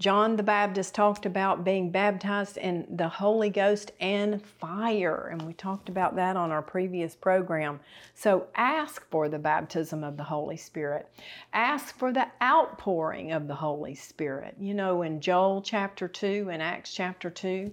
John 0.02 0.34
the 0.34 0.42
Baptist 0.42 0.96
talked 0.96 1.26
about 1.26 1.62
being 1.62 1.92
baptized 1.92 2.56
in 2.56 2.88
the 2.90 3.08
Holy 3.08 3.50
Ghost 3.50 3.92
and 4.00 4.44
fire, 4.44 5.28
and 5.30 5.40
we 5.42 5.52
talked 5.52 5.88
about 5.88 6.16
that 6.16 6.36
on 6.36 6.50
our 6.50 6.60
previous 6.60 7.14
program. 7.14 7.78
So 8.12 8.48
ask 8.56 9.08
for 9.10 9.28
the 9.28 9.38
baptism 9.38 10.02
of 10.02 10.16
the 10.16 10.24
Holy 10.24 10.56
Spirit. 10.56 11.08
Ask 11.52 11.96
for 11.96 12.12
the 12.12 12.26
outpouring 12.42 13.30
of 13.30 13.46
the 13.46 13.54
Holy 13.54 13.94
Spirit. 13.94 14.56
You 14.58 14.74
know, 14.74 15.02
in 15.02 15.20
Joel 15.20 15.62
chapter 15.62 16.08
2 16.08 16.48
and 16.50 16.60
Acts 16.60 16.92
chapter 16.92 17.30
2, 17.30 17.70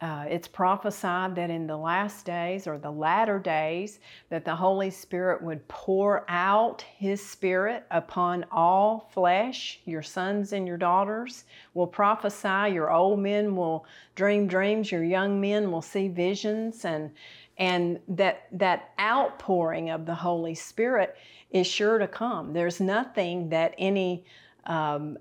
uh, 0.00 0.24
it's 0.30 0.48
prophesied 0.48 1.34
that 1.34 1.50
in 1.50 1.66
the 1.66 1.76
last 1.76 2.24
days 2.24 2.66
or 2.66 2.78
the 2.78 2.90
latter 2.90 3.38
days 3.38 4.00
that 4.30 4.46
the 4.46 4.56
holy 4.56 4.88
spirit 4.88 5.42
would 5.42 5.66
pour 5.68 6.24
out 6.28 6.82
his 6.96 7.24
spirit 7.24 7.84
upon 7.90 8.46
all 8.50 9.10
flesh. 9.12 9.78
Your 9.84 10.02
sons 10.02 10.54
and 10.54 10.66
your 10.66 10.78
daughters 10.78 11.44
will 11.74 11.86
prophesy. 11.86 12.72
Your 12.72 12.90
old 12.90 13.18
men 13.18 13.54
will 13.54 13.84
dream 14.14 14.46
dreams. 14.46 14.90
Your 14.90 15.04
young 15.04 15.38
men 15.38 15.70
will 15.70 15.82
see 15.82 16.08
visions. 16.08 16.86
And 16.86 17.10
and 17.58 18.00
that 18.08 18.46
that 18.52 18.92
outpouring 18.98 19.90
of 19.90 20.06
the 20.06 20.14
holy 20.14 20.54
spirit 20.54 21.14
is 21.50 21.66
sure 21.66 21.98
to 21.98 22.08
come. 22.08 22.54
There's 22.54 22.80
nothing 22.80 23.50
that 23.50 23.74
any 23.76 24.24
um, 24.64 25.18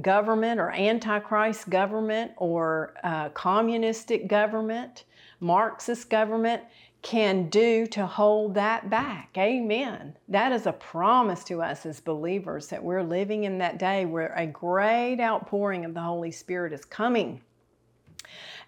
government 0.00 0.60
or 0.60 0.70
antichrist 0.70 1.68
government 1.70 2.32
or 2.36 2.94
uh, 3.04 3.28
communistic 3.30 4.28
government, 4.28 5.04
Marxist 5.40 6.08
government 6.08 6.62
can 7.02 7.48
do 7.48 7.84
to 7.86 8.06
hold 8.06 8.54
that 8.54 8.88
back. 8.88 9.30
Amen. 9.36 10.16
That 10.28 10.52
is 10.52 10.66
a 10.66 10.72
promise 10.72 11.42
to 11.44 11.60
us 11.60 11.84
as 11.84 12.00
believers 12.00 12.68
that 12.68 12.82
we're 12.82 13.02
living 13.02 13.44
in 13.44 13.58
that 13.58 13.78
day 13.78 14.04
where 14.04 14.32
a 14.34 14.46
great 14.46 15.20
outpouring 15.20 15.84
of 15.84 15.94
the 15.94 16.00
Holy 16.00 16.30
Spirit 16.30 16.72
is 16.72 16.84
coming. 16.84 17.40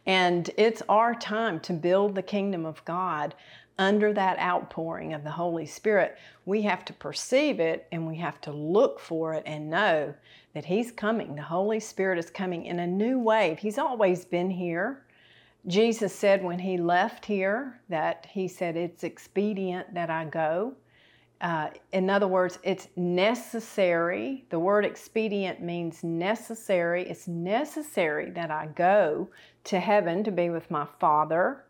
And 0.07 0.51
it's 0.59 0.83
our 0.89 1.15
time 1.15 1.61
to 1.61 1.73
build 1.73 2.15
the 2.15 2.23
kingdom 2.23 2.67
of 2.67 2.85
God 2.85 3.35
under 3.79 4.13
that 4.13 4.39
outpouring 4.39 5.13
of 5.15 5.25
the 5.25 5.31
Holy 5.31 5.67
Spirit. 5.67 6.17
We 6.45 6.63
have 6.63 6.85
to 6.87 6.93
perceive 6.93 7.59
it 7.59 7.87
and 7.91 8.07
we 8.07 8.17
have 8.17 8.41
to 8.43 8.53
look 8.53 9.01
for 9.01 9.35
it 9.35 9.43
and 9.47 9.71
know 9.71 10.15
that 10.55 10.65
He's 10.65 10.93
coming. 10.93 11.35
The 11.35 11.43
Holy 11.43 11.81
Spirit 11.81 12.19
is 12.19 12.31
coming 12.31 12.67
in 12.67 12.79
a 12.79 12.87
new 12.87 13.19
wave. 13.19 13.59
He's 13.59 13.79
always 13.79 14.25
been 14.25 14.51
here. 14.51 15.03
Jesus 15.67 16.15
said 16.15 16.45
when 16.45 16.59
He 16.59 16.77
left 16.77 17.25
here 17.25 17.81
that 17.89 18.27
He 18.31 18.47
said, 18.47 18.77
It's 18.77 19.03
expedient 19.03 19.93
that 19.95 20.11
I 20.11 20.27
go. 20.27 20.75
Uh, 21.41 21.69
in 21.93 22.09
other 22.09 22.29
words, 22.29 22.59
it's 22.63 22.89
necessary. 22.97 24.45
The 24.51 24.59
word 24.59 24.85
expedient 24.85 25.61
means 25.61 26.05
necessary. 26.05 27.09
It's 27.09 27.27
necessary 27.27 28.31
that 28.31 28.51
I 28.51 28.69
go 28.69 29.29
to 29.65 29.81
heaven 29.81 30.23
to 30.25 30.31
be 30.31 30.49
with 30.49 30.71
my 30.71 30.87
Father 31.01 31.64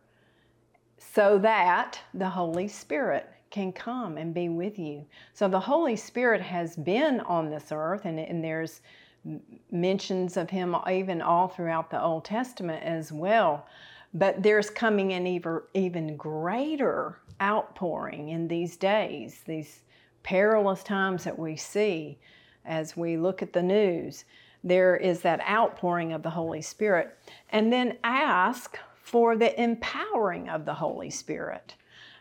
so 0.98 1.38
that 1.38 1.98
the 2.14 2.28
Holy 2.28 2.68
Spirit 2.68 3.28
can 3.50 3.72
come 3.72 4.18
and 4.18 4.34
be 4.34 4.48
with 4.48 4.78
you. 4.78 5.06
So 5.32 5.48
the 5.48 5.60
Holy 5.60 5.96
Spirit 5.96 6.40
has 6.40 6.76
been 6.76 7.20
on 7.20 7.50
this 7.50 7.68
earth, 7.70 8.04
and, 8.04 8.18
and 8.18 8.42
there's 8.42 8.80
mentions 9.70 10.36
of 10.36 10.50
him 10.50 10.76
even 10.90 11.22
all 11.22 11.48
throughout 11.48 11.90
the 11.90 12.02
Old 12.02 12.24
Testament 12.24 12.82
as 12.82 13.12
well. 13.12 13.66
But 14.12 14.42
there's 14.42 14.70
coming 14.70 15.12
an 15.12 15.26
even, 15.26 15.60
even 15.74 16.16
greater 16.16 17.18
outpouring 17.40 18.28
in 18.28 18.48
these 18.48 18.76
days, 18.76 19.42
these 19.46 19.82
perilous 20.22 20.82
times 20.82 21.24
that 21.24 21.38
we 21.38 21.56
see 21.56 22.18
as 22.64 22.96
we 22.96 23.16
look 23.16 23.42
at 23.42 23.52
the 23.52 23.62
news. 23.62 24.24
There 24.62 24.96
is 24.96 25.20
that 25.20 25.46
outpouring 25.48 26.12
of 26.12 26.22
the 26.22 26.30
Holy 26.30 26.62
Spirit. 26.62 27.18
And 27.50 27.72
then 27.72 27.98
ask 28.02 28.78
for 29.04 29.36
the 29.36 29.62
empowering 29.62 30.48
of 30.48 30.64
the 30.64 30.72
Holy 30.72 31.10
Spirit. 31.10 31.74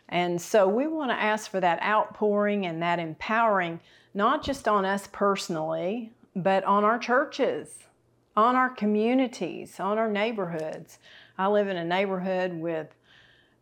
And 0.10 0.40
so 0.40 0.68
we 0.68 0.86
want 0.86 1.12
to 1.12 1.16
ask 1.16 1.50
for 1.50 1.62
that 1.62 1.82
outpouring 1.82 2.66
and 2.66 2.84
that 2.84 3.00
empowering, 3.00 3.80
not 4.14 4.44
just 4.44 4.68
on 4.68 4.84
us 4.84 5.08
personally, 5.14 6.12
but 6.36 6.66
on 6.66 6.84
our 6.84 7.00
churches, 7.00 7.86
on 8.36 8.56
our 8.56 8.70
communities, 8.70 9.80
on 9.80 9.98
our 9.98 10.12
neighborhoods. 10.12 11.00
I 11.38 11.48
live 11.48 11.70
in 11.70 11.78
a 11.78 11.86
neighborhood 11.86 12.54
with 12.54 12.94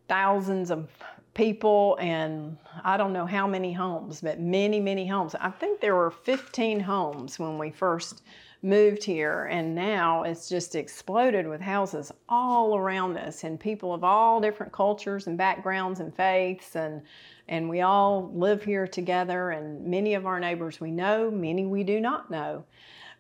thousands 0.10 0.72
of 0.72 0.90
people 1.36 1.98
and 2.02 2.58
I 2.84 2.98
don't 2.98 3.14
know 3.14 3.28
how 3.28 3.46
many 3.46 3.72
homes, 3.72 4.22
but 4.22 4.40
many, 4.40 4.80
many 4.80 5.06
homes. 5.06 5.36
I 5.40 5.52
think 5.52 5.80
there 5.80 5.96
were 5.96 6.10
15 6.10 6.80
homes 6.80 7.38
when 7.38 7.60
we 7.60 7.70
first 7.70 8.24
moved 8.64 9.04
here, 9.04 9.46
and 9.46 9.74
now 9.74 10.24
it's 10.24 10.48
just 10.48 10.76
exploded 10.76 11.48
with 11.48 11.62
houses 11.62 12.12
all 12.30 12.78
around 12.78 13.18
us 13.18 13.44
and 13.44 13.60
people 13.60 13.94
of 13.94 14.04
all 14.04 14.40
different 14.40 14.72
cultures 14.72 15.28
and 15.28 15.38
backgrounds 15.38 16.00
and 16.00 16.16
faiths 16.16 16.76
and 16.76 17.02
and 17.48 17.68
we 17.68 17.82
all 17.82 18.32
live 18.34 18.64
here 18.64 18.88
together 18.88 19.50
and 19.50 19.86
many 19.86 20.14
of 20.14 20.26
our 20.26 20.40
neighbors 20.40 20.80
we 20.80 20.92
know, 20.92 21.30
many 21.30 21.66
we 21.66 21.84
do 21.84 22.00
not 22.00 22.32
know. 22.32 22.64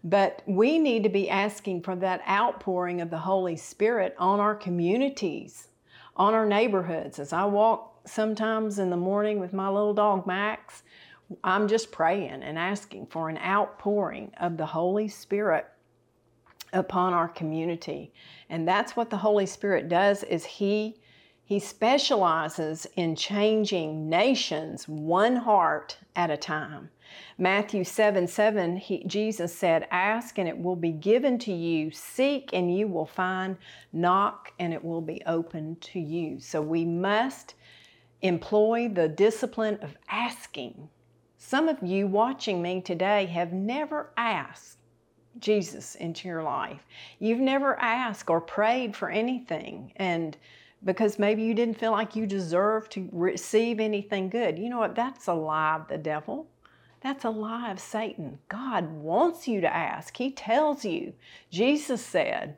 But 0.03 0.41
we 0.45 0.79
need 0.79 1.03
to 1.03 1.10
be 1.10 1.29
asking 1.29 1.81
for 1.81 1.95
that 1.98 2.21
outpouring 2.27 3.01
of 3.01 3.10
the 3.10 3.17
Holy 3.17 3.57
Spirit 3.57 4.15
on 4.17 4.39
our 4.39 4.55
communities, 4.55 5.67
on 6.15 6.33
our 6.33 6.45
neighborhoods. 6.45 7.19
As 7.19 7.33
I 7.33 7.45
walk 7.45 8.00
sometimes 8.05 8.79
in 8.79 8.89
the 8.89 8.98
morning 8.98 9.39
with 9.39 9.53
my 9.53 9.67
little 9.67 9.93
dog 9.93 10.25
Max, 10.25 10.83
I'm 11.43 11.67
just 11.67 11.91
praying 11.91 12.43
and 12.43 12.57
asking 12.57 13.07
for 13.07 13.29
an 13.29 13.38
outpouring 13.38 14.31
of 14.39 14.57
the 14.57 14.65
Holy 14.65 15.07
Spirit 15.07 15.65
upon 16.73 17.13
our 17.13 17.27
community. 17.27 18.13
And 18.50 18.67
that's 18.67 18.95
what 18.95 19.09
the 19.09 19.17
Holy 19.17 19.45
Spirit 19.45 19.89
does 19.89 20.23
is 20.23 20.45
he 20.45 20.97
he 21.43 21.59
specializes 21.59 22.88
in 22.95 23.13
changing 23.13 24.07
nations 24.07 24.88
one 24.88 25.35
heart 25.35 25.97
at 26.15 26.29
a 26.29 26.38
time. 26.38 26.89
Matthew 27.38 27.83
7 27.83 28.25
7, 28.25 28.77
he, 28.77 29.03
Jesus 29.03 29.53
said, 29.53 29.85
Ask 29.91 30.39
and 30.39 30.47
it 30.47 30.57
will 30.57 30.77
be 30.77 30.93
given 30.93 31.38
to 31.39 31.51
you, 31.51 31.91
seek 31.91 32.51
and 32.53 32.73
you 32.73 32.88
will 32.88 33.05
find, 33.05 33.57
knock 33.91 34.53
and 34.59 34.73
it 34.73 34.81
will 34.81 35.01
be 35.01 35.21
open 35.25 35.75
to 35.81 36.00
you. 36.00 36.39
So 36.39 36.61
we 36.61 36.85
must 36.85 37.55
employ 38.21 38.88
the 38.88 39.09
discipline 39.09 39.77
of 39.81 39.97
asking 40.07 40.88
some 41.43 41.67
of 41.67 41.81
you 41.81 42.05
watching 42.05 42.62
me 42.62 42.79
today 42.81 43.25
have 43.25 43.51
never 43.51 44.12
asked 44.15 44.77
Jesus 45.39 45.95
into 45.95 46.27
your 46.27 46.43
life. 46.43 46.86
You've 47.17 47.39
never 47.39 47.79
asked 47.79 48.29
or 48.29 48.39
prayed 48.39 48.95
for 48.95 49.10
anything, 49.10 49.91
and 49.95 50.38
because 50.86 51.17
maybe 51.17 51.41
you 51.41 51.55
didn't 51.55 51.79
feel 51.79 51.93
like 51.93 52.15
you 52.15 52.27
deserved 52.27 52.91
to 52.91 53.10
receive 53.12 53.79
anything 53.79 54.29
good. 54.29 54.60
You 54.60 54.69
know 54.69 54.77
what? 54.77 54.93
That's 54.93 55.27
a 55.27 55.33
lie 55.33 55.77
of 55.77 55.88
the 55.88 55.98
devil. 55.98 56.45
That's 57.01 57.25
a 57.25 57.31
lie 57.31 57.71
of 57.71 57.79
Satan. 57.79 58.38
God 58.48 58.91
wants 58.91 59.48
you 59.48 59.62
to 59.62 59.75
ask. 59.75 60.15
He 60.15 60.29
tells 60.29 60.86
you. 60.86 61.13
Jesus 61.50 62.05
said, 62.05 62.55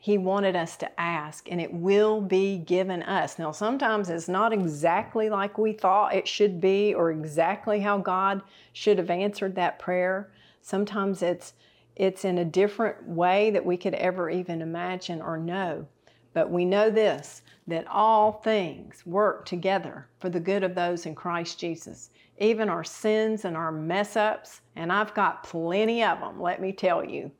he 0.00 0.16
wanted 0.16 0.54
us 0.54 0.76
to 0.76 1.00
ask, 1.00 1.50
and 1.50 1.60
it 1.60 1.74
will 1.74 2.20
be 2.20 2.56
given 2.56 3.02
us. 3.02 3.36
Now, 3.36 3.50
sometimes 3.50 4.08
it's 4.08 4.28
not 4.28 4.52
exactly 4.52 5.28
like 5.28 5.58
we 5.58 5.72
thought 5.72 6.14
it 6.14 6.28
should 6.28 6.60
be 6.60 6.94
or 6.94 7.10
exactly 7.10 7.80
how 7.80 7.98
God 7.98 8.42
should 8.72 8.98
have 8.98 9.10
answered 9.10 9.56
that 9.56 9.80
prayer. 9.80 10.30
Sometimes 10.62 11.20
it's 11.20 11.54
it's 11.96 12.24
in 12.24 12.38
a 12.38 12.44
different 12.44 13.08
way 13.08 13.50
that 13.50 13.66
we 13.66 13.76
could 13.76 13.94
ever 13.94 14.30
even 14.30 14.62
imagine 14.62 15.20
or 15.20 15.36
know. 15.36 15.84
But 16.32 16.48
we 16.48 16.64
know 16.64 16.90
this 16.90 17.42
that 17.66 17.88
all 17.88 18.30
things 18.30 19.04
work 19.04 19.44
together 19.46 20.06
for 20.20 20.30
the 20.30 20.38
good 20.38 20.62
of 20.62 20.76
those 20.76 21.06
in 21.06 21.14
Christ 21.16 21.58
Jesus. 21.58 22.10
Even 22.38 22.68
our 22.68 22.84
sins 22.84 23.44
and 23.44 23.56
our 23.56 23.72
mess 23.72 24.16
ups, 24.16 24.60
and 24.76 24.92
I've 24.92 25.12
got 25.12 25.42
plenty 25.42 26.04
of 26.04 26.20
them, 26.20 26.40
let 26.40 26.60
me 26.60 26.70
tell 26.70 27.04
you 27.04 27.32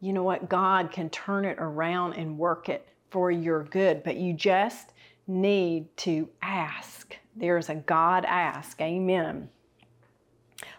you 0.00 0.12
know 0.12 0.22
what? 0.22 0.48
God 0.48 0.90
can 0.90 1.10
turn 1.10 1.44
it 1.44 1.58
around 1.58 2.14
and 2.14 2.38
work 2.38 2.68
it 2.68 2.88
for 3.10 3.30
your 3.30 3.64
good, 3.64 4.02
but 4.02 4.16
you 4.16 4.32
just 4.32 4.92
need 5.26 5.94
to 5.98 6.28
ask. 6.42 7.16
There's 7.36 7.68
a 7.68 7.74
God 7.74 8.24
ask. 8.24 8.80
Amen. 8.80 9.48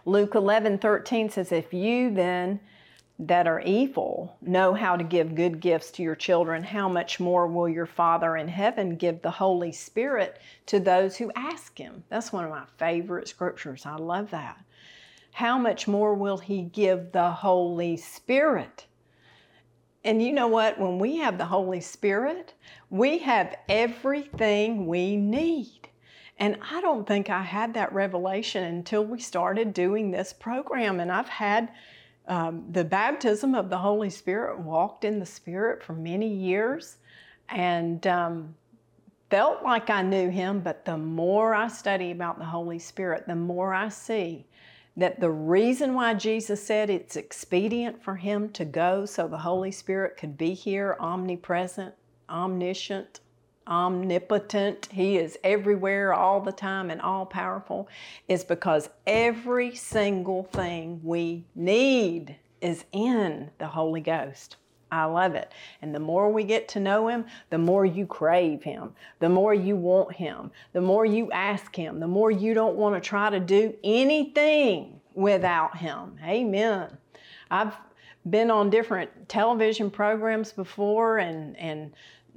Luke 0.04 0.34
11 0.34 0.78
13 0.78 1.30
says, 1.30 1.52
If 1.52 1.72
you 1.72 2.12
then 2.12 2.60
that 3.18 3.46
are 3.46 3.60
evil 3.60 4.36
know 4.40 4.74
how 4.74 4.96
to 4.96 5.04
give 5.04 5.34
good 5.34 5.60
gifts 5.60 5.90
to 5.92 6.02
your 6.02 6.16
children, 6.16 6.62
how 6.62 6.88
much 6.88 7.20
more 7.20 7.46
will 7.46 7.68
your 7.68 7.86
Father 7.86 8.36
in 8.36 8.48
heaven 8.48 8.96
give 8.96 9.22
the 9.22 9.30
Holy 9.30 9.70
Spirit 9.70 10.40
to 10.66 10.80
those 10.80 11.16
who 11.16 11.30
ask 11.36 11.78
Him? 11.78 12.02
That's 12.08 12.32
one 12.32 12.44
of 12.44 12.50
my 12.50 12.64
favorite 12.78 13.28
scriptures. 13.28 13.86
I 13.86 13.96
love 13.96 14.30
that. 14.30 14.58
How 15.32 15.56
much 15.56 15.86
more 15.86 16.14
will 16.14 16.38
He 16.38 16.62
give 16.62 17.12
the 17.12 17.30
Holy 17.30 17.96
Spirit? 17.96 18.86
And 20.04 20.22
you 20.22 20.32
know 20.32 20.48
what? 20.48 20.78
When 20.78 20.98
we 20.98 21.18
have 21.18 21.38
the 21.38 21.44
Holy 21.44 21.80
Spirit, 21.80 22.54
we 22.90 23.18
have 23.18 23.54
everything 23.68 24.86
we 24.86 25.16
need. 25.16 25.88
And 26.38 26.58
I 26.70 26.80
don't 26.80 27.06
think 27.06 27.30
I 27.30 27.42
had 27.42 27.74
that 27.74 27.92
revelation 27.92 28.64
until 28.64 29.04
we 29.04 29.20
started 29.20 29.72
doing 29.72 30.10
this 30.10 30.32
program. 30.32 30.98
And 30.98 31.12
I've 31.12 31.28
had 31.28 31.70
um, 32.26 32.64
the 32.70 32.84
baptism 32.84 33.54
of 33.54 33.70
the 33.70 33.78
Holy 33.78 34.10
Spirit, 34.10 34.58
walked 34.58 35.04
in 35.04 35.20
the 35.20 35.26
Spirit 35.26 35.82
for 35.82 35.92
many 35.92 36.28
years, 36.28 36.96
and 37.48 38.04
um, 38.06 38.54
felt 39.30 39.62
like 39.62 39.90
I 39.90 40.02
knew 40.02 40.30
Him. 40.30 40.60
But 40.60 40.84
the 40.84 40.96
more 40.96 41.54
I 41.54 41.68
study 41.68 42.10
about 42.10 42.38
the 42.38 42.44
Holy 42.44 42.78
Spirit, 42.78 43.26
the 43.28 43.36
more 43.36 43.72
I 43.72 43.88
see 43.88 44.46
that 44.96 45.20
the 45.20 45.30
reason 45.30 45.94
why 45.94 46.14
Jesus 46.14 46.64
said 46.64 46.90
it's 46.90 47.16
expedient 47.16 48.02
for 48.02 48.16
Him 48.16 48.50
to 48.50 48.64
go 48.64 49.06
so 49.06 49.26
the 49.26 49.38
Holy 49.38 49.70
Spirit 49.70 50.16
could 50.16 50.36
be 50.36 50.54
here, 50.54 50.96
omnipresent, 51.00 51.94
omniscient, 52.28 53.20
omnipotent, 53.66 54.88
He 54.92 55.16
is 55.16 55.38
everywhere 55.42 56.12
all 56.12 56.40
the 56.40 56.52
time 56.52 56.90
and 56.90 57.00
all 57.00 57.24
powerful, 57.24 57.88
is 58.28 58.44
because 58.44 58.90
every 59.06 59.74
single 59.74 60.44
thing 60.44 61.00
we 61.02 61.44
need 61.54 62.36
is 62.60 62.84
in 62.92 63.50
the 63.58 63.68
Holy 63.68 64.00
Ghost. 64.00 64.56
I 64.92 65.06
love 65.06 65.34
it. 65.34 65.50
And 65.80 65.94
the 65.94 66.00
more 66.00 66.30
we 66.30 66.44
get 66.44 66.68
to 66.68 66.80
know 66.80 67.08
Him, 67.08 67.24
the 67.50 67.58
more 67.58 67.84
you 67.84 68.06
crave 68.06 68.62
Him, 68.62 68.92
the 69.18 69.28
more 69.28 69.54
you 69.54 69.74
want 69.74 70.14
Him, 70.14 70.50
the 70.72 70.80
more 70.80 71.06
you 71.06 71.32
ask 71.32 71.74
Him, 71.74 71.98
the 71.98 72.06
more 72.06 72.30
you 72.30 72.54
don't 72.54 72.76
want 72.76 72.94
to 72.94 73.08
try 73.08 73.30
to 73.30 73.40
do 73.40 73.74
anything 73.82 75.00
without 75.14 75.78
Him. 75.78 76.18
Amen. 76.24 76.96
I've 77.50 77.74
been 78.28 78.50
on 78.50 78.70
different 78.70 79.28
television 79.28 79.90
programs 79.90 80.52
before 80.52 81.18
and, 81.18 81.56
and 81.58 81.92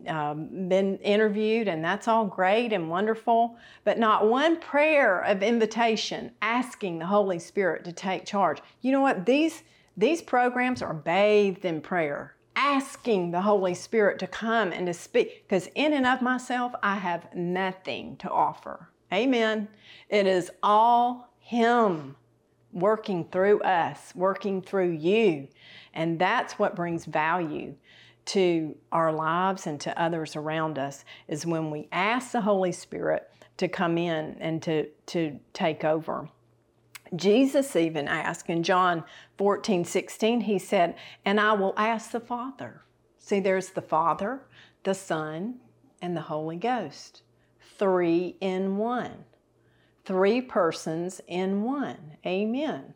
um, 0.07 0.67
been 0.69 0.97
interviewed, 1.00 1.67
and 1.67 1.83
that's 1.83 2.07
all 2.07 2.25
great 2.25 2.74
and 2.74 2.89
wonderful, 2.89 3.57
but 3.83 4.00
not 4.00 4.27
one 4.27 4.59
prayer 4.59 5.21
of 5.21 5.43
invitation 5.43 6.31
asking 6.41 7.00
the 7.00 7.05
Holy 7.05 7.39
Spirit 7.39 7.83
to 7.85 7.91
take 7.91 8.25
charge. 8.25 8.59
You 8.81 8.91
know 8.91 9.01
what? 9.01 9.25
These, 9.25 9.63
these 9.97 10.21
programs 10.21 10.81
are 10.81 10.93
bathed 10.93 11.65
in 11.65 11.81
prayer, 11.81 12.35
asking 12.55 13.31
the 13.31 13.41
Holy 13.41 13.74
Spirit 13.74 14.19
to 14.19 14.27
come 14.27 14.71
and 14.71 14.88
to 14.88 14.93
speak, 14.93 15.43
because 15.47 15.69
in 15.75 15.93
and 15.93 16.05
of 16.05 16.21
myself, 16.21 16.74
I 16.81 16.95
have 16.95 17.33
nothing 17.35 18.17
to 18.17 18.29
offer. 18.29 18.89
Amen. 19.13 19.67
It 20.09 20.27
is 20.27 20.51
all 20.63 21.33
Him 21.39 22.15
working 22.71 23.25
through 23.25 23.62
us, 23.62 24.13
working 24.15 24.62
through 24.62 24.91
you. 24.91 25.47
And 25.93 26.19
that's 26.19 26.59
what 26.59 26.75
brings 26.75 27.05
value 27.05 27.75
to 28.25 28.75
our 28.91 29.12
lives 29.12 29.67
and 29.67 29.79
to 29.81 30.01
others 30.01 30.35
around 30.35 30.77
us 30.77 31.05
is 31.27 31.45
when 31.45 31.71
we 31.71 31.88
ask 31.91 32.31
the 32.31 32.41
Holy 32.41 32.71
Spirit 32.71 33.29
to 33.57 33.67
come 33.67 33.97
in 33.97 34.35
and 34.39 34.62
to, 34.63 34.88
to 35.07 35.39
take 35.53 35.83
over. 35.83 36.27
Jesus 37.15 37.75
even 37.75 38.07
asked 38.07 38.50
in 38.50 38.63
John 38.63 39.03
14, 39.38 39.85
16, 39.85 40.41
he 40.41 40.57
said, 40.57 40.96
And 41.24 41.39
I 41.39 41.53
will 41.53 41.74
ask 41.77 42.11
the 42.11 42.20
Father. 42.20 42.81
See, 43.18 43.39
there's 43.39 43.70
the 43.70 43.81
Father, 43.81 44.41
the 44.83 44.94
Son, 44.94 45.55
and 46.01 46.15
the 46.15 46.22
Holy 46.22 46.57
Ghost. 46.57 47.24
Three 47.77 48.35
in 48.39 48.77
one. 48.77 49.25
Three 50.05 50.41
persons 50.41 51.22
in 51.27 51.63
one. 51.63 52.18
Amen. 52.25 52.94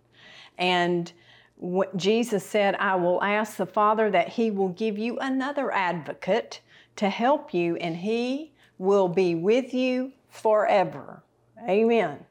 And 0.58 1.12
what 1.56 1.98
Jesus 1.98 2.45
said, 2.45 2.76
I 2.76 2.95
will 2.95 3.22
ask 3.24 3.58
the 3.58 3.65
Father 3.65 4.10
that 4.12 4.30
He 4.30 4.52
will 4.52 4.69
give 4.69 4.98
you 4.98 5.17
another 5.19 5.72
advocate 5.72 6.62
to 6.98 7.10
help 7.10 7.54
you, 7.54 7.76
and 7.78 7.98
He 7.98 8.54
will 8.78 9.08
be 9.08 9.36
with 9.36 9.74
you 9.74 10.13
forever. 10.30 11.24
Amen. 11.67 12.26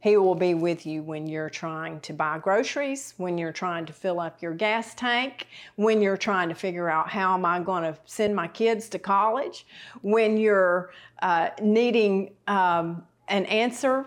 He 0.00 0.16
will 0.16 0.34
be 0.34 0.54
with 0.54 0.86
you 0.86 1.02
when 1.02 1.26
you're 1.26 1.50
trying 1.50 2.00
to 2.00 2.12
buy 2.12 2.38
groceries, 2.38 3.14
when 3.16 3.36
you're 3.36 3.52
trying 3.52 3.84
to 3.86 3.92
fill 3.92 4.20
up 4.20 4.40
your 4.40 4.54
gas 4.54 4.94
tank, 4.94 5.48
when 5.74 6.00
you're 6.00 6.16
trying 6.16 6.48
to 6.50 6.54
figure 6.54 6.88
out 6.88 7.08
how 7.08 7.34
am 7.34 7.44
I 7.44 7.60
going 7.60 7.82
to 7.82 7.98
send 8.04 8.36
my 8.36 8.46
kids 8.46 8.88
to 8.90 8.98
college, 8.98 9.66
when 10.02 10.36
you're 10.36 10.90
uh, 11.20 11.50
needing 11.60 12.34
um, 12.46 13.04
an 13.26 13.44
answer 13.46 14.06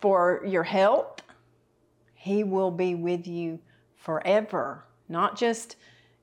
for 0.00 0.42
your 0.46 0.62
health 0.62 1.20
he 2.20 2.44
will 2.44 2.70
be 2.70 2.94
with 2.94 3.26
you 3.26 3.60
forever, 3.96 4.84
not 5.08 5.38
just 5.38 5.76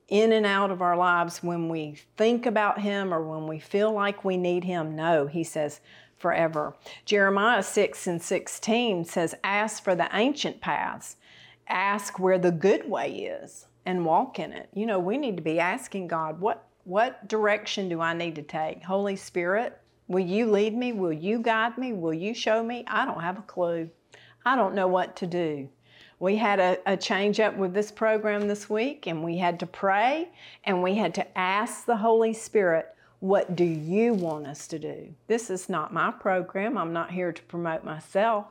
in 0.06 0.30
and 0.30 0.46
out 0.46 0.70
of 0.70 0.80
our 0.80 0.96
lives 0.96 1.42
when 1.42 1.68
we 1.68 1.96
think 2.16 2.46
about 2.46 2.80
Him 2.80 3.12
or 3.12 3.20
when 3.20 3.48
we 3.48 3.58
feel 3.58 3.92
like 3.92 4.24
we 4.24 4.36
need 4.36 4.62
Him. 4.62 4.94
No, 4.94 5.26
He 5.26 5.42
says 5.42 5.80
forever. 6.18 6.74
Jeremiah 7.04 7.62
6 7.62 8.06
and 8.06 8.22
16 8.22 9.04
says, 9.04 9.34
Ask 9.44 9.82
for 9.82 9.94
the 9.94 10.08
ancient 10.12 10.60
paths, 10.60 11.16
ask 11.68 12.18
where 12.18 12.38
the 12.38 12.52
good 12.52 12.88
way 12.88 13.10
is, 13.10 13.66
and 13.86 14.04
walk 14.04 14.38
in 14.38 14.52
it. 14.52 14.68
You 14.74 14.86
know, 14.86 14.98
we 14.98 15.16
need 15.16 15.36
to 15.36 15.42
be 15.42 15.58
asking 15.58 16.08
God, 16.08 16.40
what, 16.40 16.66
what 16.84 17.28
direction 17.28 17.88
do 17.88 18.00
I 18.00 18.14
need 18.14 18.34
to 18.36 18.42
take? 18.42 18.82
Holy 18.82 19.16
Spirit, 19.16 19.78
will 20.06 20.24
you 20.24 20.50
lead 20.50 20.74
me? 20.74 20.92
Will 20.92 21.12
you 21.12 21.38
guide 21.38 21.78
me? 21.78 21.92
Will 21.92 22.14
you 22.14 22.34
show 22.34 22.62
me? 22.62 22.84
I 22.86 23.04
don't 23.04 23.22
have 23.22 23.38
a 23.38 23.42
clue. 23.42 23.90
I 24.44 24.56
don't 24.56 24.74
know 24.74 24.88
what 24.88 25.16
to 25.16 25.26
do 25.26 25.68
we 26.20 26.36
had 26.36 26.58
a, 26.58 26.78
a, 26.86 26.96
change 26.96 27.38
up 27.38 27.56
with 27.56 27.72
this 27.72 27.92
program 27.92 28.48
this 28.48 28.68
week 28.68 29.06
and 29.06 29.22
we 29.22 29.38
had 29.38 29.60
to 29.60 29.66
pray 29.66 30.28
and 30.64 30.82
we 30.82 30.96
had 30.96 31.14
to 31.14 31.38
ask 31.38 31.86
the 31.86 31.96
Holy 31.96 32.32
Spirit, 32.32 32.88
what 33.20 33.56
do 33.56 33.64
you 33.64 34.14
want 34.14 34.46
us 34.46 34.68
to 34.68 34.78
do? 34.78 35.14
This 35.26 35.50
is 35.50 35.68
not 35.68 35.92
my 35.92 36.10
program. 36.10 36.78
I'm 36.78 36.92
not 36.92 37.10
here 37.10 37.32
to 37.32 37.42
promote 37.42 37.84
myself. 37.84 38.46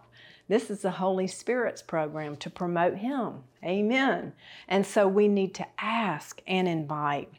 This 0.49 0.69
is 0.69 0.81
the 0.81 0.91
Holy 0.91 1.27
Spirit's 1.27 1.81
program 1.81 2.35
to 2.37 2.49
promote 2.49 2.95
Him. 2.95 3.43
Amen. 3.63 4.33
And 4.67 4.85
so 4.85 5.07
we 5.07 5.27
need 5.27 5.53
to 5.55 5.67
ask 5.77 6.41
and 6.47 6.67
invite. 6.67 7.31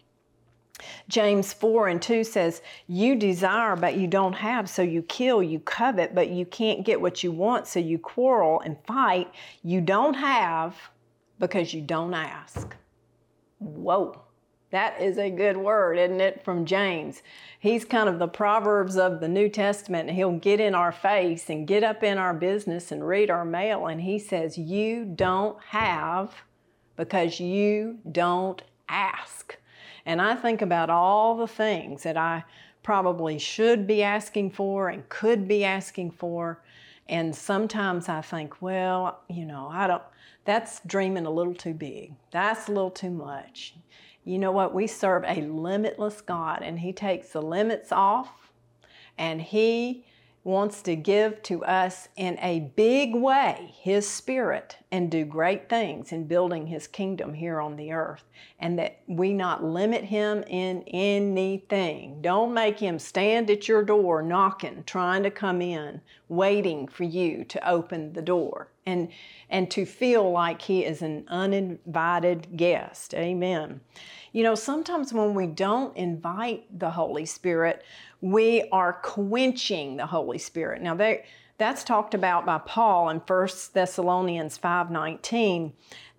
James 1.08 1.52
4 1.52 1.88
and 1.88 2.00
2 2.00 2.22
says, 2.24 2.62
You 2.86 3.16
desire, 3.16 3.76
but 3.76 3.96
you 3.96 4.06
don't 4.06 4.34
have, 4.34 4.68
so 4.68 4.82
you 4.82 5.02
kill. 5.02 5.42
You 5.42 5.58
covet, 5.60 6.14
but 6.14 6.28
you 6.30 6.46
can't 6.46 6.84
get 6.84 7.00
what 7.00 7.24
you 7.24 7.32
want, 7.32 7.66
so 7.66 7.80
you 7.80 7.98
quarrel 7.98 8.60
and 8.60 8.76
fight. 8.86 9.32
You 9.62 9.80
don't 9.80 10.14
have 10.14 10.76
because 11.38 11.74
you 11.74 11.82
don't 11.82 12.14
ask. 12.14 12.76
Whoa, 13.58 14.22
that 14.70 15.00
is 15.00 15.16
a 15.16 15.30
good 15.30 15.56
word, 15.56 15.98
isn't 15.98 16.20
it, 16.20 16.44
from 16.44 16.66
James? 16.66 17.22
He's 17.58 17.84
kind 17.84 18.08
of 18.08 18.18
the 18.18 18.28
Proverbs 18.28 18.96
of 18.96 19.20
the 19.20 19.28
New 19.28 19.48
Testament. 19.48 20.10
He'll 20.10 20.32
get 20.32 20.60
in 20.60 20.74
our 20.74 20.92
face 20.92 21.48
and 21.48 21.66
get 21.66 21.82
up 21.82 22.02
in 22.02 22.18
our 22.18 22.34
business 22.34 22.92
and 22.92 23.06
read 23.06 23.30
our 23.30 23.44
mail, 23.44 23.86
and 23.86 24.02
he 24.02 24.18
says, 24.18 24.58
You 24.58 25.04
don't 25.04 25.62
have 25.68 26.34
because 26.96 27.40
you 27.40 27.98
don't 28.10 28.60
ask. 28.88 29.56
And 30.04 30.20
I 30.20 30.34
think 30.34 30.60
about 30.60 30.90
all 30.90 31.36
the 31.36 31.46
things 31.46 32.02
that 32.02 32.16
I 32.16 32.44
probably 32.82 33.38
should 33.38 33.86
be 33.86 34.02
asking 34.02 34.50
for 34.50 34.88
and 34.88 35.08
could 35.08 35.46
be 35.46 35.64
asking 35.64 36.10
for. 36.10 36.62
And 37.08 37.34
sometimes 37.34 38.08
I 38.08 38.20
think, 38.20 38.60
well, 38.60 39.20
you 39.28 39.44
know, 39.44 39.68
I 39.70 39.86
don't, 39.86 40.02
that's 40.44 40.80
dreaming 40.86 41.26
a 41.26 41.30
little 41.30 41.54
too 41.54 41.74
big. 41.74 42.12
That's 42.30 42.68
a 42.68 42.72
little 42.72 42.90
too 42.90 43.10
much. 43.10 43.74
You 44.28 44.38
know 44.38 44.52
what? 44.52 44.74
We 44.74 44.86
serve 44.86 45.24
a 45.26 45.40
limitless 45.40 46.20
God, 46.20 46.60
and 46.60 46.80
He 46.80 46.92
takes 46.92 47.30
the 47.30 47.40
limits 47.40 47.90
off, 47.90 48.52
and 49.16 49.40
He 49.40 50.04
wants 50.44 50.82
to 50.82 50.94
give 50.96 51.42
to 51.44 51.64
us 51.64 52.08
in 52.14 52.38
a 52.40 52.70
big 52.76 53.14
way 53.14 53.72
His 53.80 54.06
Spirit 54.06 54.76
and 54.92 55.10
do 55.10 55.24
great 55.24 55.70
things 55.70 56.12
in 56.12 56.26
building 56.26 56.66
His 56.66 56.86
kingdom 56.86 57.32
here 57.32 57.58
on 57.58 57.76
the 57.76 57.92
earth. 57.92 58.24
And 58.58 58.78
that 58.78 59.00
we 59.06 59.32
not 59.32 59.64
limit 59.64 60.04
Him 60.04 60.44
in 60.46 60.82
anything. 60.88 62.20
Don't 62.20 62.52
make 62.52 62.80
Him 62.80 62.98
stand 62.98 63.48
at 63.48 63.66
your 63.66 63.82
door 63.82 64.20
knocking, 64.20 64.84
trying 64.84 65.22
to 65.22 65.30
come 65.30 65.62
in 65.62 66.02
waiting 66.28 66.86
for 66.86 67.04
you 67.04 67.44
to 67.44 67.68
open 67.68 68.12
the 68.12 68.20
door 68.20 68.68
and 68.84 69.08
and 69.48 69.70
to 69.70 69.86
feel 69.86 70.30
like 70.30 70.62
he 70.62 70.84
is 70.84 71.02
an 71.02 71.24
uninvited 71.28 72.56
guest. 72.56 73.14
Amen. 73.14 73.80
You 74.32 74.42
know, 74.42 74.54
sometimes 74.54 75.12
when 75.12 75.34
we 75.34 75.46
don't 75.46 75.96
invite 75.96 76.78
the 76.78 76.90
Holy 76.90 77.26
Spirit, 77.26 77.82
we 78.20 78.68
are 78.70 78.92
quenching 78.92 79.96
the 79.96 80.06
Holy 80.06 80.38
Spirit. 80.38 80.82
Now 80.82 80.94
they, 80.94 81.24
that's 81.56 81.84
talked 81.84 82.14
about 82.14 82.46
by 82.46 82.58
Paul 82.58 83.10
in 83.10 83.18
1 83.18 83.48
Thessalonians 83.72 84.58
5:19. 84.58 85.72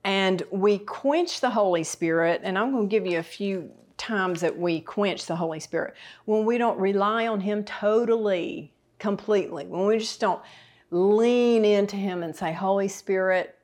And 0.04 0.44
we 0.50 0.78
quench 0.80 1.42
the 1.42 1.50
Holy 1.50 1.84
Spirit, 1.84 2.42
and 2.44 2.58
I'm 2.58 2.72
going 2.72 2.88
to 2.88 2.90
give 2.90 3.06
you 3.06 3.20
a 3.20 3.24
few 3.24 3.70
times 3.98 4.42
that 4.42 4.58
we 4.58 4.80
quench 4.80 5.26
the 5.26 5.36
Holy 5.36 5.60
Spirit. 5.60 5.94
When 6.26 6.46
we 6.46 6.58
don't 6.58 6.80
rely 6.80 7.28
on 7.28 7.42
Him 7.42 7.66
totally, 7.66 8.74
completely, 8.98 9.66
when 9.66 9.86
we 9.86 10.00
just 10.00 10.20
don't 10.22 10.42
lean 10.90 11.66
into 11.66 11.98
Him 11.98 12.24
and 12.24 12.34
say, 12.34 12.54
Holy 12.54 12.88
Spirit, 12.88 13.59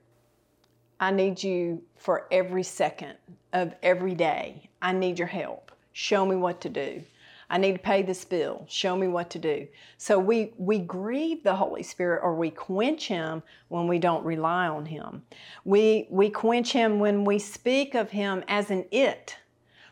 I 0.99 1.11
need 1.11 1.43
you 1.43 1.81
for 1.97 2.27
every 2.31 2.63
second 2.63 3.15
of 3.53 3.73
every 3.83 4.15
day. 4.15 4.69
I 4.81 4.91
need 4.93 5.19
your 5.19 5.27
help. 5.27 5.71
Show 5.93 6.25
me 6.25 6.35
what 6.35 6.61
to 6.61 6.69
do. 6.69 7.03
I 7.49 7.57
need 7.57 7.73
to 7.73 7.79
pay 7.79 8.01
this 8.01 8.25
bill. 8.25 8.65
Show 8.67 8.95
me 8.95 9.07
what 9.07 9.29
to 9.31 9.39
do. 9.39 9.67
So 9.97 10.17
we, 10.17 10.53
we 10.57 10.79
grieve 10.79 11.43
the 11.43 11.55
Holy 11.55 11.83
Spirit 11.83 12.21
or 12.23 12.35
we 12.35 12.49
quench 12.49 13.07
Him 13.07 13.43
when 13.67 13.87
we 13.87 13.99
don't 13.99 14.25
rely 14.25 14.67
on 14.67 14.85
Him. 14.85 15.21
We, 15.63 16.07
we 16.09 16.29
quench 16.29 16.71
Him 16.71 16.99
when 16.99 17.23
we 17.23 17.37
speak 17.39 17.93
of 17.93 18.09
Him 18.11 18.43
as 18.47 18.71
an 18.71 18.85
it. 18.91 19.37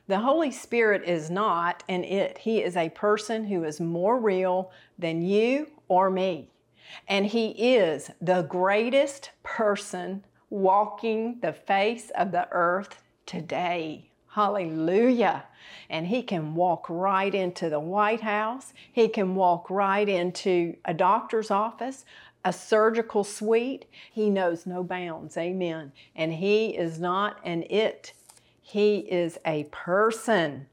The 0.07 0.19
Holy 0.19 0.51
Spirit 0.51 1.03
is 1.03 1.29
not 1.29 1.83
an 1.87 2.03
it. 2.03 2.39
He 2.39 2.61
is 2.61 2.75
a 2.75 2.89
person 2.89 3.45
who 3.45 3.63
is 3.63 3.79
more 3.79 4.19
real 4.19 4.71
than 4.97 5.21
you 5.21 5.67
or 5.87 6.09
me. 6.09 6.49
And 7.07 7.25
He 7.25 7.49
is 7.75 8.09
the 8.19 8.41
greatest 8.43 9.29
person 9.43 10.23
walking 10.53 11.39
the 11.41 11.51
face 11.51 12.11
of 12.15 12.31
the 12.31 12.47
earth 12.51 13.01
today. 13.25 14.07
Hallelujah. 14.29 15.45
And 15.89 16.05
he 16.05 16.21
can 16.21 16.53
walk 16.53 16.85
right 16.89 17.33
into 17.33 17.69
the 17.69 17.79
White 17.79 18.21
House. 18.21 18.71
He 18.91 19.07
can 19.07 19.33
walk 19.33 19.69
right 19.71 20.07
into 20.07 20.75
a 20.85 20.93
doctor's 20.93 21.49
office, 21.49 22.05
a 22.45 22.53
surgical 22.53 23.23
suite. 23.23 23.85
He 24.11 24.29
knows 24.29 24.67
no 24.67 24.83
bounds. 24.83 25.37
Amen. 25.37 25.91
And 26.15 26.31
he 26.31 26.67
is 26.67 26.99
not 26.99 27.39
an 27.43 27.63
it, 27.63 28.13
he 28.61 28.99
is 28.99 29.39
a 29.45 29.63
person. 29.71 30.67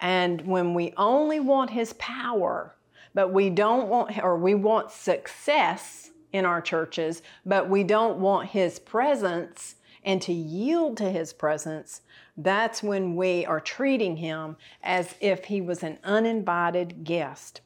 And 0.00 0.40
when 0.46 0.72
we 0.72 0.94
only 0.96 1.40
want 1.40 1.70
his 1.70 1.92
power, 1.94 2.74
but 3.12 3.32
we 3.32 3.50
don't 3.50 3.88
want, 3.88 4.18
or 4.22 4.38
we 4.38 4.54
want 4.54 4.90
success 4.90 6.10
in 6.32 6.44
our 6.44 6.60
churches, 6.60 7.22
but 7.44 7.68
we 7.68 7.84
don't 7.84 8.18
want 8.18 8.48
his 8.48 8.78
presence 8.78 9.76
and 10.06 10.22
to 10.22 10.32
yield 10.32 10.96
to 10.96 11.10
his 11.10 11.32
presence, 11.32 12.00
that's 12.36 12.82
when 12.82 13.16
we 13.16 13.44
are 13.44 13.60
treating 13.60 14.16
him 14.16 14.56
as 14.82 15.16
if 15.20 15.44
he 15.44 15.60
was 15.60 15.82
an 15.82 15.98
uninvited 16.04 17.02
guest. 17.02 17.60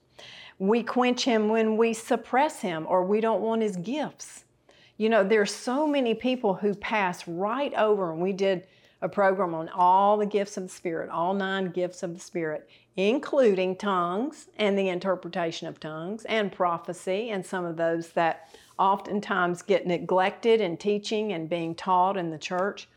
We 0.59 0.83
quench 0.83 1.25
him 1.25 1.49
when 1.49 1.77
we 1.77 1.93
suppress 1.93 2.61
him 2.61 2.87
or 2.89 3.05
we 3.05 3.21
don't 3.21 3.43
want 3.43 3.63
his 3.63 3.77
gifts. 3.77 4.45
You 4.97 5.11
know, 5.11 5.23
there's 5.23 5.55
so 5.55 5.87
many 5.87 6.15
people 6.15 6.55
who 6.55 6.75
pass 6.75 7.27
right 7.29 7.73
over, 7.75 8.13
and 8.13 8.21
we 8.21 8.33
did 8.33 8.67
a 9.03 9.09
program 9.09 9.55
on 9.55 9.69
all 9.71 10.17
the 10.17 10.27
gifts 10.27 10.57
of 10.57 10.65
the 10.65 10.69
Spirit, 10.69 11.09
all 11.09 11.33
nine 11.33 11.71
gifts 11.71 12.03
of 12.03 12.15
the 12.15 12.21
Spirit, 12.21 12.69
including 12.97 13.77
tongues 13.77 14.49
and 14.59 14.79
the 14.79 14.89
interpretation 14.89 15.67
of 15.67 15.81
tongues 15.81 16.25
and 16.27 16.53
prophecy 16.53 17.31
and 17.31 17.45
some 17.45 17.65
of 17.65 17.77
those 17.77 18.11
that 18.11 18.55
oftentimes 18.79 19.63
get 19.63 19.87
neglected 19.87 20.61
in 20.61 20.77
teaching 20.77 21.33
and 21.33 21.49
being 21.49 21.75
taught 21.75 22.17
in 22.17 22.31
the 22.31 22.39
church. 22.39 22.89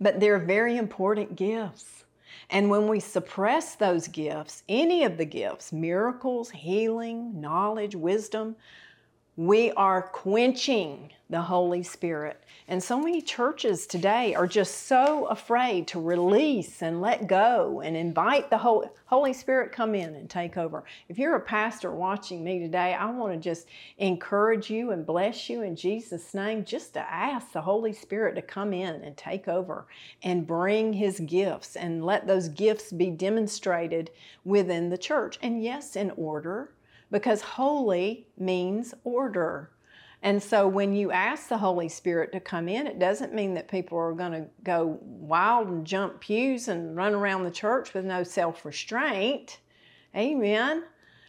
But 0.00 0.20
they're 0.20 0.38
very 0.38 0.76
important 0.76 1.36
gifts. 1.36 2.04
And 2.50 2.70
when 2.70 2.86
we 2.86 3.00
suppress 3.00 3.74
those 3.74 4.08
gifts, 4.08 4.62
any 4.68 5.04
of 5.04 5.16
the 5.16 5.24
gifts, 5.24 5.72
miracles, 5.72 6.50
healing, 6.50 7.40
knowledge, 7.40 7.94
wisdom, 7.94 8.56
we 9.36 9.70
are 9.72 10.00
quenching 10.00 11.12
the 11.28 11.42
Holy 11.42 11.82
Spirit. 11.82 12.42
And 12.68 12.82
so 12.82 12.98
many 12.98 13.20
churches 13.20 13.86
today 13.86 14.34
are 14.34 14.46
just 14.46 14.86
so 14.86 15.26
afraid 15.26 15.86
to 15.88 16.00
release 16.00 16.82
and 16.82 17.00
let 17.00 17.26
go 17.26 17.80
and 17.80 17.96
invite 17.96 18.48
the 18.48 18.58
Holy 18.58 19.32
Spirit 19.32 19.72
come 19.72 19.94
in 19.94 20.14
and 20.14 20.30
take 20.30 20.56
over. 20.56 20.84
If 21.08 21.18
you're 21.18 21.36
a 21.36 21.40
pastor 21.40 21.92
watching 21.92 22.42
me 22.42 22.60
today, 22.60 22.94
I 22.94 23.10
want 23.10 23.34
to 23.34 23.38
just 23.38 23.66
encourage 23.98 24.70
you 24.70 24.92
and 24.92 25.04
bless 25.04 25.50
you 25.50 25.62
in 25.62 25.76
Jesus' 25.76 26.32
name 26.32 26.64
just 26.64 26.94
to 26.94 27.00
ask 27.00 27.52
the 27.52 27.60
Holy 27.60 27.92
Spirit 27.92 28.36
to 28.36 28.42
come 28.42 28.72
in 28.72 29.02
and 29.02 29.16
take 29.16 29.48
over 29.48 29.86
and 30.22 30.46
bring 30.46 30.92
his 30.92 31.20
gifts 31.20 31.76
and 31.76 32.04
let 32.04 32.26
those 32.26 32.48
gifts 32.48 32.90
be 32.90 33.10
demonstrated 33.10 34.10
within 34.44 34.88
the 34.88 34.98
church. 34.98 35.38
And 35.42 35.62
yes, 35.62 35.94
in 35.94 36.10
order 36.12 36.70
because 37.10 37.40
holy 37.40 38.28
means 38.38 38.94
order. 39.04 39.70
And 40.22 40.42
so 40.42 40.66
when 40.66 40.94
you 40.94 41.12
ask 41.12 41.48
the 41.48 41.58
Holy 41.58 41.88
Spirit 41.88 42.32
to 42.32 42.40
come 42.40 42.68
in, 42.68 42.86
it 42.86 42.98
doesn't 42.98 43.34
mean 43.34 43.54
that 43.54 43.68
people 43.68 43.98
are 43.98 44.12
going 44.12 44.32
to 44.32 44.46
go 44.64 44.98
wild 45.02 45.68
and 45.68 45.86
jump 45.86 46.20
pews 46.20 46.68
and 46.68 46.96
run 46.96 47.14
around 47.14 47.44
the 47.44 47.50
church 47.50 47.94
with 47.94 48.04
no 48.04 48.24
self 48.24 48.64
restraint. 48.64 49.60
Amen. 50.16 50.84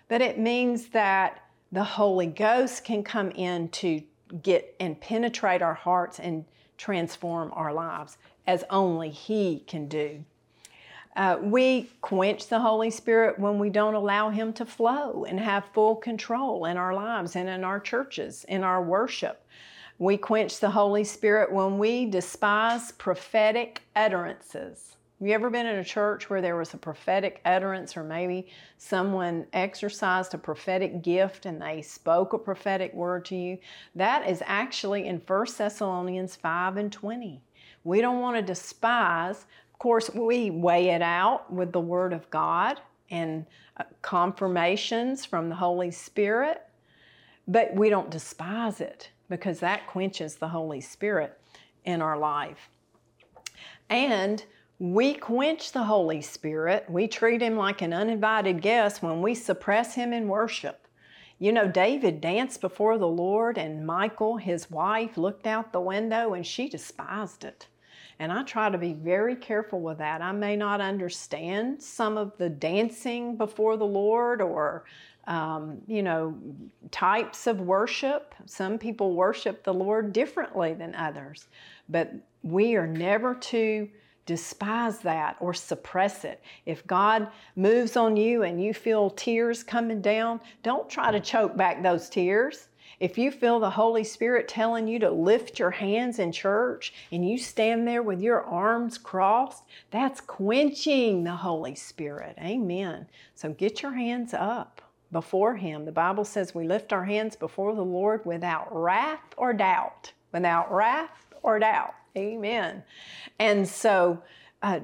But 0.07 0.21
it 0.21 0.39
means 0.39 0.87
that 0.89 1.43
the 1.71 1.83
Holy 1.83 2.27
Ghost 2.27 2.85
can 2.85 3.03
come 3.03 3.31
in 3.31 3.69
to 3.69 4.01
get 4.41 4.75
and 4.79 4.99
penetrate 4.99 5.61
our 5.61 5.73
hearts 5.73 6.19
and 6.19 6.45
transform 6.77 7.51
our 7.53 7.73
lives 7.73 8.17
as 8.45 8.63
only 8.69 9.09
He 9.09 9.63
can 9.67 9.87
do. 9.87 10.23
Uh, 11.17 11.39
we 11.41 11.89
quench 12.01 12.47
the 12.47 12.59
Holy 12.59 12.91
Spirit 12.91 13.39
when 13.39 13.57
we 13.57 13.71
don't 13.71 13.95
allow 13.95 14.29
Him 14.29 14.53
to 14.53 14.65
flow 14.67 15.25
and 15.25 15.39
have 15.39 15.65
full 15.73 15.95
control 15.95 16.65
in 16.65 16.77
our 16.77 16.93
lives 16.93 17.35
and 17.35 17.49
in 17.49 17.63
our 17.63 17.79
churches, 17.79 18.45
in 18.47 18.63
our 18.63 18.83
worship. 18.83 19.43
We 19.97 20.15
quench 20.17 20.59
the 20.59 20.69
Holy 20.69 21.03
Spirit 21.03 21.51
when 21.51 21.79
we 21.79 22.05
despise 22.05 22.91
prophetic 22.91 23.81
utterances. 23.95 24.95
You 25.19 25.31
ever 25.31 25.49
been 25.49 25.65
in 25.65 25.79
a 25.79 25.83
church 25.83 26.29
where 26.29 26.43
there 26.43 26.55
was 26.55 26.75
a 26.75 26.77
prophetic 26.77 27.41
utterance, 27.43 27.97
or 27.97 28.03
maybe 28.03 28.49
someone 28.77 29.47
exercised 29.53 30.35
a 30.35 30.37
prophetic 30.37 31.01
gift 31.01 31.47
and 31.47 31.59
they 31.59 31.81
spoke 31.81 32.33
a 32.33 32.37
prophetic 32.37 32.93
word 32.93 33.25
to 33.25 33.35
you? 33.35 33.57
That 33.95 34.29
is 34.29 34.43
actually 34.45 35.07
in 35.07 35.23
1 35.25 35.47
Thessalonians 35.57 36.35
5 36.35 36.77
and 36.77 36.91
20. 36.91 37.41
We 37.83 38.01
don't 38.01 38.19
want 38.19 38.35
to 38.35 38.43
despise 38.43 39.47
of 39.77 39.79
course, 39.79 40.09
we 40.09 40.49
weigh 40.49 40.89
it 40.89 41.03
out 41.03 41.53
with 41.53 41.71
the 41.71 41.79
Word 41.79 42.11
of 42.11 42.27
God 42.31 42.81
and 43.11 43.45
uh, 43.79 43.83
confirmations 44.01 45.23
from 45.23 45.49
the 45.49 45.55
Holy 45.55 45.91
Spirit, 45.91 46.63
but 47.47 47.75
we 47.75 47.91
don't 47.91 48.09
despise 48.09 48.81
it 48.81 49.11
because 49.29 49.59
that 49.59 49.85
quenches 49.85 50.37
the 50.37 50.47
Holy 50.47 50.81
Spirit 50.81 51.39
in 51.85 52.01
our 52.01 52.17
life. 52.17 52.69
And 53.87 54.43
we 54.79 55.13
quench 55.13 55.73
the 55.73 55.83
Holy 55.83 56.23
Spirit. 56.23 56.89
We 56.89 57.07
treat 57.07 57.43
him 57.43 57.55
like 57.55 57.83
an 57.83 57.93
uninvited 57.93 58.63
guest 58.63 59.03
when 59.03 59.21
we 59.21 59.35
suppress 59.35 59.93
him 59.93 60.11
in 60.11 60.27
worship. 60.27 60.87
You 61.37 61.51
know, 61.51 61.67
David 61.67 62.19
danced 62.19 62.61
before 62.61 62.97
the 62.97 63.07
Lord, 63.07 63.59
and 63.59 63.85
Michal, 63.85 64.37
his 64.37 64.71
wife, 64.71 65.17
looked 65.17 65.45
out 65.45 65.71
the 65.71 65.79
window 65.79 66.33
and 66.33 66.43
she 66.43 66.67
despised 66.67 67.43
it. 67.43 67.67
And 68.19 68.31
I 68.31 68.43
try 68.43 68.69
to 68.69 68.77
be 68.77 68.93
very 68.93 69.35
careful 69.35 69.79
with 69.79 69.99
that. 69.99 70.21
I 70.21 70.31
may 70.31 70.55
not 70.55 70.81
understand 70.81 71.81
some 71.81 72.17
of 72.17 72.35
the 72.37 72.49
dancing 72.49 73.37
before 73.37 73.77
the 73.77 73.85
Lord 73.85 74.41
or, 74.41 74.85
um, 75.27 75.79
you 75.87 76.01
know, 76.01 76.35
types 76.89 77.45
of 77.45 77.61
worship. 77.61 78.33
Some 78.45 78.79
people 78.79 79.13
worship 79.13 79.63
the 79.63 79.73
Lord 79.73 80.13
differently 80.13 80.73
than 80.73 80.95
others. 80.95 81.47
But 81.89 82.13
we 82.41 82.75
are 82.75 82.87
never 82.87 83.35
to 83.35 83.87
despise 84.25 84.99
that 84.99 85.37
or 85.39 85.53
suppress 85.53 86.25
it. 86.25 86.43
If 86.65 86.85
God 86.85 87.29
moves 87.55 87.95
on 87.95 88.17
you 88.17 88.43
and 88.43 88.61
you 88.61 88.73
feel 88.73 89.09
tears 89.11 89.63
coming 89.63 90.01
down, 90.01 90.41
don't 90.63 90.89
try 90.89 91.11
to 91.11 91.19
choke 91.19 91.55
back 91.55 91.81
those 91.81 92.09
tears. 92.09 92.67
If 92.99 93.17
you 93.17 93.31
feel 93.31 93.59
the 93.59 93.69
Holy 93.69 94.03
Spirit 94.03 94.47
telling 94.47 94.87
you 94.87 94.97
to 94.99 95.11
lift 95.11 95.59
your 95.59 95.71
hands 95.71 96.17
in 96.17 96.31
church 96.31 96.93
and 97.11 97.27
you 97.27 97.37
stand 97.37 97.87
there 97.87 98.01
with 98.01 98.21
your 98.21 98.43
arms 98.43 98.97
crossed, 98.97 99.63
that's 99.91 100.19
quenching 100.19 101.23
the 101.23 101.35
Holy 101.35 101.75
Spirit. 101.75 102.35
Amen. 102.39 103.07
So 103.35 103.49
get 103.49 103.83
your 103.83 103.93
hands 103.93 104.33
up 104.33 104.81
before 105.11 105.55
Him. 105.55 105.85
The 105.85 105.91
Bible 105.91 106.25
says 106.25 106.55
we 106.55 106.67
lift 106.67 106.91
our 106.91 107.05
hands 107.05 107.35
before 107.35 107.75
the 107.75 107.85
Lord 107.85 108.25
without 108.25 108.67
wrath 108.71 109.33
or 109.37 109.53
doubt. 109.53 110.11
Without 110.31 110.73
wrath 110.73 111.33
or 111.43 111.59
doubt. 111.59 111.93
Amen. 112.17 112.83
And 113.37 113.67
so 113.67 114.23
uh, 114.63 114.79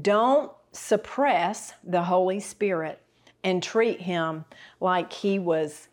don't 0.00 0.52
suppress 0.72 1.74
the 1.82 2.04
Holy 2.04 2.38
Spirit 2.38 3.02
and 3.42 3.62
treat 3.62 4.02
Him 4.02 4.44
like 4.80 5.12
He 5.12 5.38
was 5.38 5.88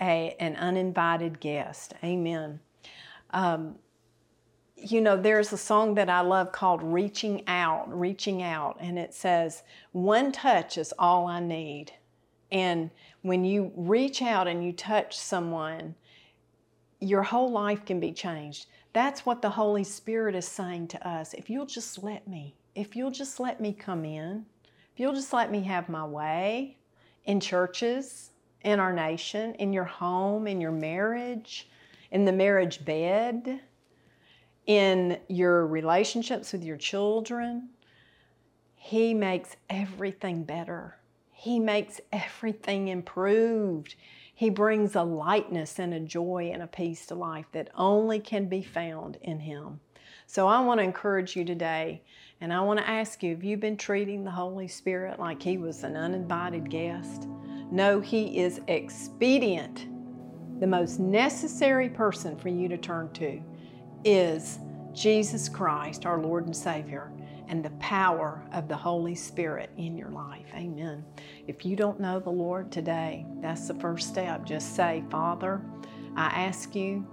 a, 0.00 0.36
an 0.40 0.56
uninvited 0.56 1.40
guest. 1.40 1.94
Amen. 2.02 2.60
Um, 3.30 3.76
you 4.76 5.00
know, 5.00 5.16
there's 5.16 5.52
a 5.52 5.58
song 5.58 5.94
that 5.94 6.10
I 6.10 6.20
love 6.20 6.52
called 6.52 6.82
Reaching 6.82 7.42
Out, 7.46 7.86
Reaching 7.96 8.42
Out, 8.42 8.76
and 8.80 8.98
it 8.98 9.14
says, 9.14 9.62
One 9.92 10.32
touch 10.32 10.76
is 10.76 10.92
all 10.98 11.26
I 11.26 11.40
need. 11.40 11.92
And 12.52 12.90
when 13.22 13.44
you 13.44 13.72
reach 13.74 14.20
out 14.20 14.46
and 14.46 14.64
you 14.64 14.72
touch 14.72 15.16
someone, 15.16 15.94
your 17.00 17.22
whole 17.22 17.50
life 17.50 17.84
can 17.84 17.98
be 18.00 18.12
changed. 18.12 18.66
That's 18.92 19.26
what 19.26 19.42
the 19.42 19.50
Holy 19.50 19.84
Spirit 19.84 20.34
is 20.34 20.46
saying 20.46 20.88
to 20.88 21.08
us. 21.08 21.34
If 21.34 21.50
you'll 21.50 21.66
just 21.66 22.02
let 22.02 22.28
me, 22.28 22.54
if 22.74 22.94
you'll 22.94 23.10
just 23.10 23.40
let 23.40 23.60
me 23.60 23.72
come 23.72 24.04
in, 24.04 24.46
if 24.92 25.00
you'll 25.00 25.14
just 25.14 25.32
let 25.32 25.50
me 25.50 25.62
have 25.62 25.88
my 25.88 26.04
way 26.04 26.76
in 27.24 27.40
churches, 27.40 28.30
in 28.64 28.80
our 28.80 28.92
nation, 28.92 29.54
in 29.54 29.72
your 29.72 29.84
home, 29.84 30.46
in 30.46 30.60
your 30.60 30.72
marriage, 30.72 31.68
in 32.10 32.24
the 32.24 32.32
marriage 32.32 32.84
bed, 32.84 33.60
in 34.66 35.18
your 35.28 35.66
relationships 35.66 36.52
with 36.52 36.64
your 36.64 36.78
children, 36.78 37.68
He 38.74 39.14
makes 39.14 39.56
everything 39.68 40.44
better. 40.44 40.96
He 41.32 41.60
makes 41.60 42.00
everything 42.10 42.88
improved. 42.88 43.94
He 44.34 44.48
brings 44.48 44.96
a 44.96 45.02
lightness 45.02 45.78
and 45.78 45.92
a 45.92 46.00
joy 46.00 46.50
and 46.52 46.62
a 46.62 46.66
peace 46.66 47.06
to 47.06 47.14
life 47.14 47.46
that 47.52 47.68
only 47.76 48.18
can 48.18 48.48
be 48.48 48.62
found 48.62 49.18
in 49.22 49.40
Him. 49.40 49.80
So 50.26 50.48
I 50.48 50.60
want 50.60 50.80
to 50.80 50.84
encourage 50.84 51.36
you 51.36 51.44
today, 51.44 52.02
and 52.40 52.52
I 52.52 52.62
want 52.62 52.80
to 52.80 52.88
ask 52.88 53.22
you 53.22 53.34
have 53.34 53.44
you 53.44 53.58
been 53.58 53.76
treating 53.76 54.24
the 54.24 54.30
Holy 54.30 54.68
Spirit 54.68 55.20
like 55.20 55.42
He 55.42 55.58
was 55.58 55.84
an 55.84 55.96
uninvited 55.96 56.70
guest? 56.70 57.28
No, 57.74 57.98
He 57.98 58.38
is 58.38 58.60
expedient. 58.68 59.88
The 60.60 60.66
most 60.68 61.00
necessary 61.00 61.88
person 61.88 62.36
for 62.36 62.48
you 62.48 62.68
to 62.68 62.78
turn 62.78 63.12
to 63.14 63.42
is 64.04 64.60
Jesus 64.92 65.48
Christ, 65.48 66.06
our 66.06 66.22
Lord 66.22 66.46
and 66.46 66.56
Savior, 66.56 67.10
and 67.48 67.64
the 67.64 67.70
power 67.70 68.40
of 68.52 68.68
the 68.68 68.76
Holy 68.76 69.16
Spirit 69.16 69.70
in 69.76 69.96
your 69.96 70.10
life. 70.10 70.46
Amen. 70.54 71.04
If 71.48 71.66
you 71.66 71.74
don't 71.74 71.98
know 71.98 72.20
the 72.20 72.30
Lord 72.30 72.70
today, 72.70 73.26
that's 73.40 73.66
the 73.66 73.74
first 73.74 74.08
step. 74.08 74.44
Just 74.44 74.76
say, 74.76 75.02
Father, 75.10 75.60
I 76.14 76.26
ask 76.26 76.76
you 76.76 77.04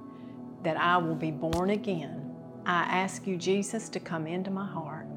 that 0.62 0.78
I 0.78 0.96
will 0.98 1.16
be 1.16 1.32
born 1.32 1.72
again. 1.72 2.36
I 2.68 2.84
ask 2.84 3.26
you, 3.26 3.36
Jesus, 3.36 3.90
to 3.90 4.00
come 4.00 4.28
into 4.28 4.52
my 4.52 4.68
heart. 4.68 5.08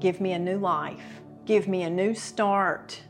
Give 0.00 0.22
me 0.22 0.32
a 0.32 0.38
new 0.38 0.56
life. 0.56 1.20
Give 1.44 1.68
me 1.68 1.82
a 1.82 1.90
new 1.90 2.14
start. 2.14 3.02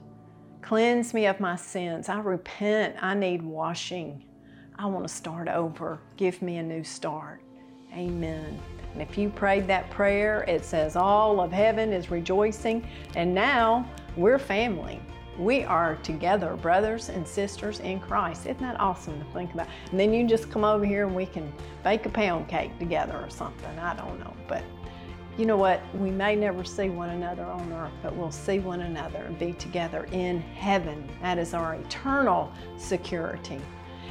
Cleanse 0.62 1.14
me 1.14 1.27
of 1.27 1.40
my 1.40 1.57
sins. 1.57 2.09
I 2.09 2.20
repent. 2.20 2.96
I 3.01 3.14
need 3.14 3.42
washing. 3.42 4.25
I 4.79 4.87
want 4.87 5.07
to 5.07 5.12
start 5.12 5.49
over. 5.49 5.99
Give 6.16 6.40
me 6.42 6.59
a 6.59 6.62
new 6.62 6.85
start. 6.85 7.42
Amen. 7.92 8.61
And 8.92 9.03
if 9.03 9.18
you 9.18 9.31
prayed 9.31 9.66
that 9.68 9.90
prayer, 9.90 10.44
it 10.49 10.64
says 10.64 10.96
all 10.96 11.40
of 11.40 11.53
heaven 11.53 11.92
is 11.92 12.11
rejoicing. 12.11 12.87
And 13.14 13.35
now 13.35 13.88
we're 14.16 14.38
family. 14.38 15.01
We 15.38 15.64
are 15.64 15.96
together, 15.96 16.55
brothers 16.57 17.09
and 17.09 17.27
sisters 17.27 17.81
in 17.81 17.99
Christ. 18.01 18.42
Isn't 18.42 18.61
that 18.61 18.79
awesome 18.79 19.18
to 19.18 19.33
think 19.33 19.55
about? 19.55 19.68
And 19.90 19.99
then 19.99 20.12
you 20.12 20.27
just 20.27 20.51
come 20.51 20.64
over 20.64 20.85
here 20.85 21.07
and 21.07 21.16
we 21.16 21.25
can 21.25 21.51
bake 21.83 22.05
a 22.05 22.11
pound 22.11 22.49
cake 22.49 22.79
together 22.79 23.16
or 23.16 23.31
something. 23.31 23.79
I 23.79 23.94
don't 23.96 24.18
know. 24.20 24.35
But 24.46 24.62
you 25.40 25.46
know 25.46 25.57
what? 25.57 25.81
We 25.94 26.11
may 26.11 26.37
never 26.37 26.64
see 26.64 26.90
one 26.90 27.09
another 27.09 27.44
on 27.44 27.72
earth, 27.72 27.94
but 28.03 28.14
we'll 28.14 28.31
see 28.31 28.59
one 28.59 28.83
another 28.83 29.20
and 29.20 29.38
be 29.38 29.55
together 29.55 30.07
in 30.12 30.42
heaven. 30.42 31.09
That 31.22 31.38
is 31.38 31.55
our 31.55 31.76
eternal 31.76 32.53
security. 32.76 33.59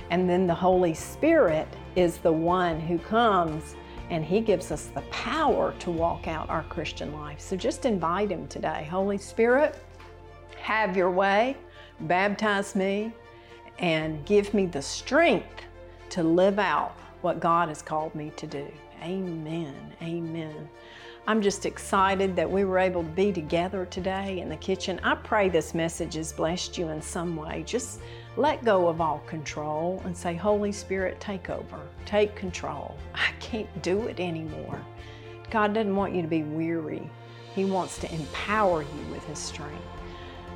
And 0.10 0.28
then 0.28 0.48
the 0.48 0.56
Holy 0.56 0.96
Spirit 0.96 1.68
is 1.96 2.18
the 2.18 2.32
one 2.32 2.80
who 2.80 2.98
comes 2.98 3.76
and 4.10 4.26
He 4.26 4.42
gives 4.42 4.72
us 4.72 4.86
the 4.86 5.02
power 5.12 5.76
to 5.78 5.92
walk 5.92 6.28
out 6.28 6.50
our 6.50 6.64
Christian 6.64 7.14
life. 7.14 7.40
So 7.40 7.56
just 7.56 7.86
invite 7.86 8.32
Him 8.32 8.48
today. 8.48 8.88
Holy 8.90 9.20
Spirit, 9.20 9.80
have 10.60 10.98
your 10.98 11.12
way, 11.12 11.56
baptize 12.02 12.76
me, 12.76 13.14
and 13.78 14.26
give 14.26 14.56
me 14.56 14.66
the 14.66 14.82
strength 14.82 15.62
to 16.10 16.24
live 16.24 16.58
out 16.58 16.96
what 17.22 17.40
God 17.40 17.70
has 17.70 17.84
called 17.84 18.16
me 18.16 18.32
to 18.36 18.48
do. 18.48 18.68
Amen. 19.04 19.76
Amen. 20.02 20.68
I'm 21.28 21.42
just 21.42 21.66
excited 21.66 22.36
that 22.36 22.50
we 22.50 22.64
were 22.64 22.80
able 22.80 23.04
to 23.04 23.10
be 23.10 23.32
together 23.32 23.86
today 23.86 24.40
in 24.40 24.50
the 24.50 24.56
kitchen. 24.56 25.00
I 25.04 25.16
pray 25.16 25.48
this 25.48 25.74
message 25.74 26.16
has 26.16 26.34
blessed 26.34 26.78
you 26.78 26.90
in 26.90 27.02
some 27.02 27.36
way. 27.36 27.64
Just 27.68 28.00
let 28.36 28.64
go 28.66 28.88
of 28.88 29.00
all 29.00 29.20
control 29.28 30.02
and 30.06 30.18
say, 30.18 30.34
Holy 30.34 30.72
Spirit, 30.72 31.20
take 31.20 31.50
over, 31.50 31.80
take 32.06 32.36
control. 32.36 32.96
I 33.14 33.32
can't 33.40 33.82
do 33.82 34.08
it 34.08 34.20
anymore. 34.20 34.80
God 35.52 35.74
doesn't 35.74 35.96
want 35.96 36.16
you 36.16 36.22
to 36.22 36.28
be 36.28 36.44
weary, 36.44 37.10
He 37.54 37.66
wants 37.66 37.98
to 38.00 38.14
empower 38.14 38.82
you 38.82 39.12
with 39.12 39.24
His 39.26 39.40
strength. 39.40 39.84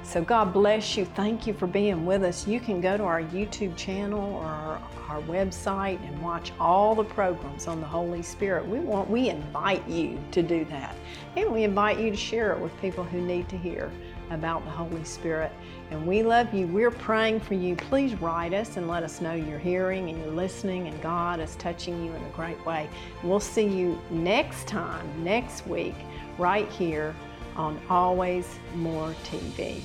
So, 0.03 0.21
God 0.23 0.53
bless 0.53 0.97
you. 0.97 1.05
Thank 1.05 1.47
you 1.47 1.53
for 1.53 1.65
being 1.65 2.05
with 2.05 2.23
us. 2.23 2.45
You 2.45 2.59
can 2.59 2.81
go 2.81 2.97
to 2.97 3.03
our 3.03 3.21
YouTube 3.21 3.75
channel 3.77 4.33
or 4.35 4.45
our, 4.45 4.81
our, 5.13 5.21
website 5.23 6.05
and 6.07 6.21
watch 6.21 6.51
all 6.59 6.95
the 6.95 7.03
programs 7.03 7.67
on 7.67 7.79
the 7.79 7.85
Holy 7.85 8.21
Spirit. 8.21 8.67
We 8.67 8.79
want 8.79 9.09
we 9.09 9.29
invite 9.29 9.87
you 9.87 10.19
to 10.31 10.41
do 10.41 10.65
that. 10.65 10.95
And 11.37 11.51
we 11.51 11.63
invite 11.63 11.99
you 11.99 12.09
to 12.09 12.17
share 12.17 12.51
it 12.51 12.59
with 12.59 12.75
people 12.81 13.03
who 13.03 13.21
need 13.21 13.47
to 13.49 13.57
hear 13.57 13.91
about 14.31 14.63
the 14.65 14.71
Holy 14.71 15.03
Spirit. 15.03 15.51
And 15.91 16.05
we 16.07 16.23
love 16.23 16.53
you. 16.53 16.67
We're 16.67 16.91
praying 16.91 17.41
for 17.41 17.53
you. 17.53 17.75
Please 17.75 18.15
write 18.15 18.53
us 18.53 18.77
and 18.77 18.87
let 18.87 19.03
us 19.03 19.21
know 19.21 19.33
you're 19.33 19.59
hearing 19.59 20.09
and 20.09 20.17
you're 20.17 20.33
listening 20.33 20.87
and 20.87 21.01
God 21.01 21.39
is 21.39 21.55
touching 21.57 22.03
you 22.03 22.11
in 22.11 22.23
a 22.23 22.29
great 22.29 22.63
way. 22.65 22.89
We'll 23.23 23.39
see 23.39 23.67
you 23.67 23.99
next 24.09 24.67
time, 24.67 25.23
next 25.23 25.67
week, 25.67 25.95
right 26.37 26.69
here 26.69 27.15
on 27.55 27.79
Always 27.89 28.57
More 28.75 29.15
TV. 29.23 29.81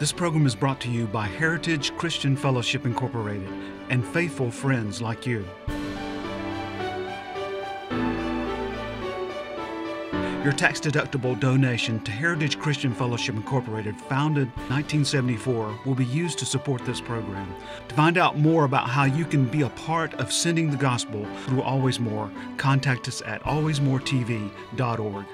This 0.00 0.12
program 0.12 0.46
is 0.46 0.54
brought 0.54 0.80
to 0.80 0.90
you 0.90 1.06
by 1.06 1.26
Heritage 1.26 1.94
Christian 1.98 2.34
Fellowship 2.34 2.86
Incorporated 2.86 3.50
and 3.90 4.02
faithful 4.02 4.50
friends 4.50 5.02
like 5.02 5.26
you. 5.26 5.44
Your 10.42 10.54
tax 10.54 10.80
deductible 10.80 11.38
donation 11.38 12.00
to 12.04 12.10
Heritage 12.10 12.58
Christian 12.58 12.94
Fellowship 12.94 13.34
Incorporated, 13.34 13.94
founded 13.94 14.48
1974, 14.70 15.80
will 15.84 15.94
be 15.94 16.06
used 16.06 16.38
to 16.38 16.46
support 16.46 16.82
this 16.86 17.02
program. 17.02 17.54
To 17.88 17.94
find 17.94 18.16
out 18.16 18.38
more 18.38 18.64
about 18.64 18.88
how 18.88 19.04
you 19.04 19.26
can 19.26 19.44
be 19.44 19.60
a 19.60 19.68
part 19.68 20.14
of 20.14 20.32
sending 20.32 20.70
the 20.70 20.78
gospel 20.78 21.26
through 21.44 21.60
Always 21.60 22.00
More, 22.00 22.30
contact 22.56 23.06
us 23.06 23.20
at 23.26 23.42
alwaysmoretv.org. 23.42 25.26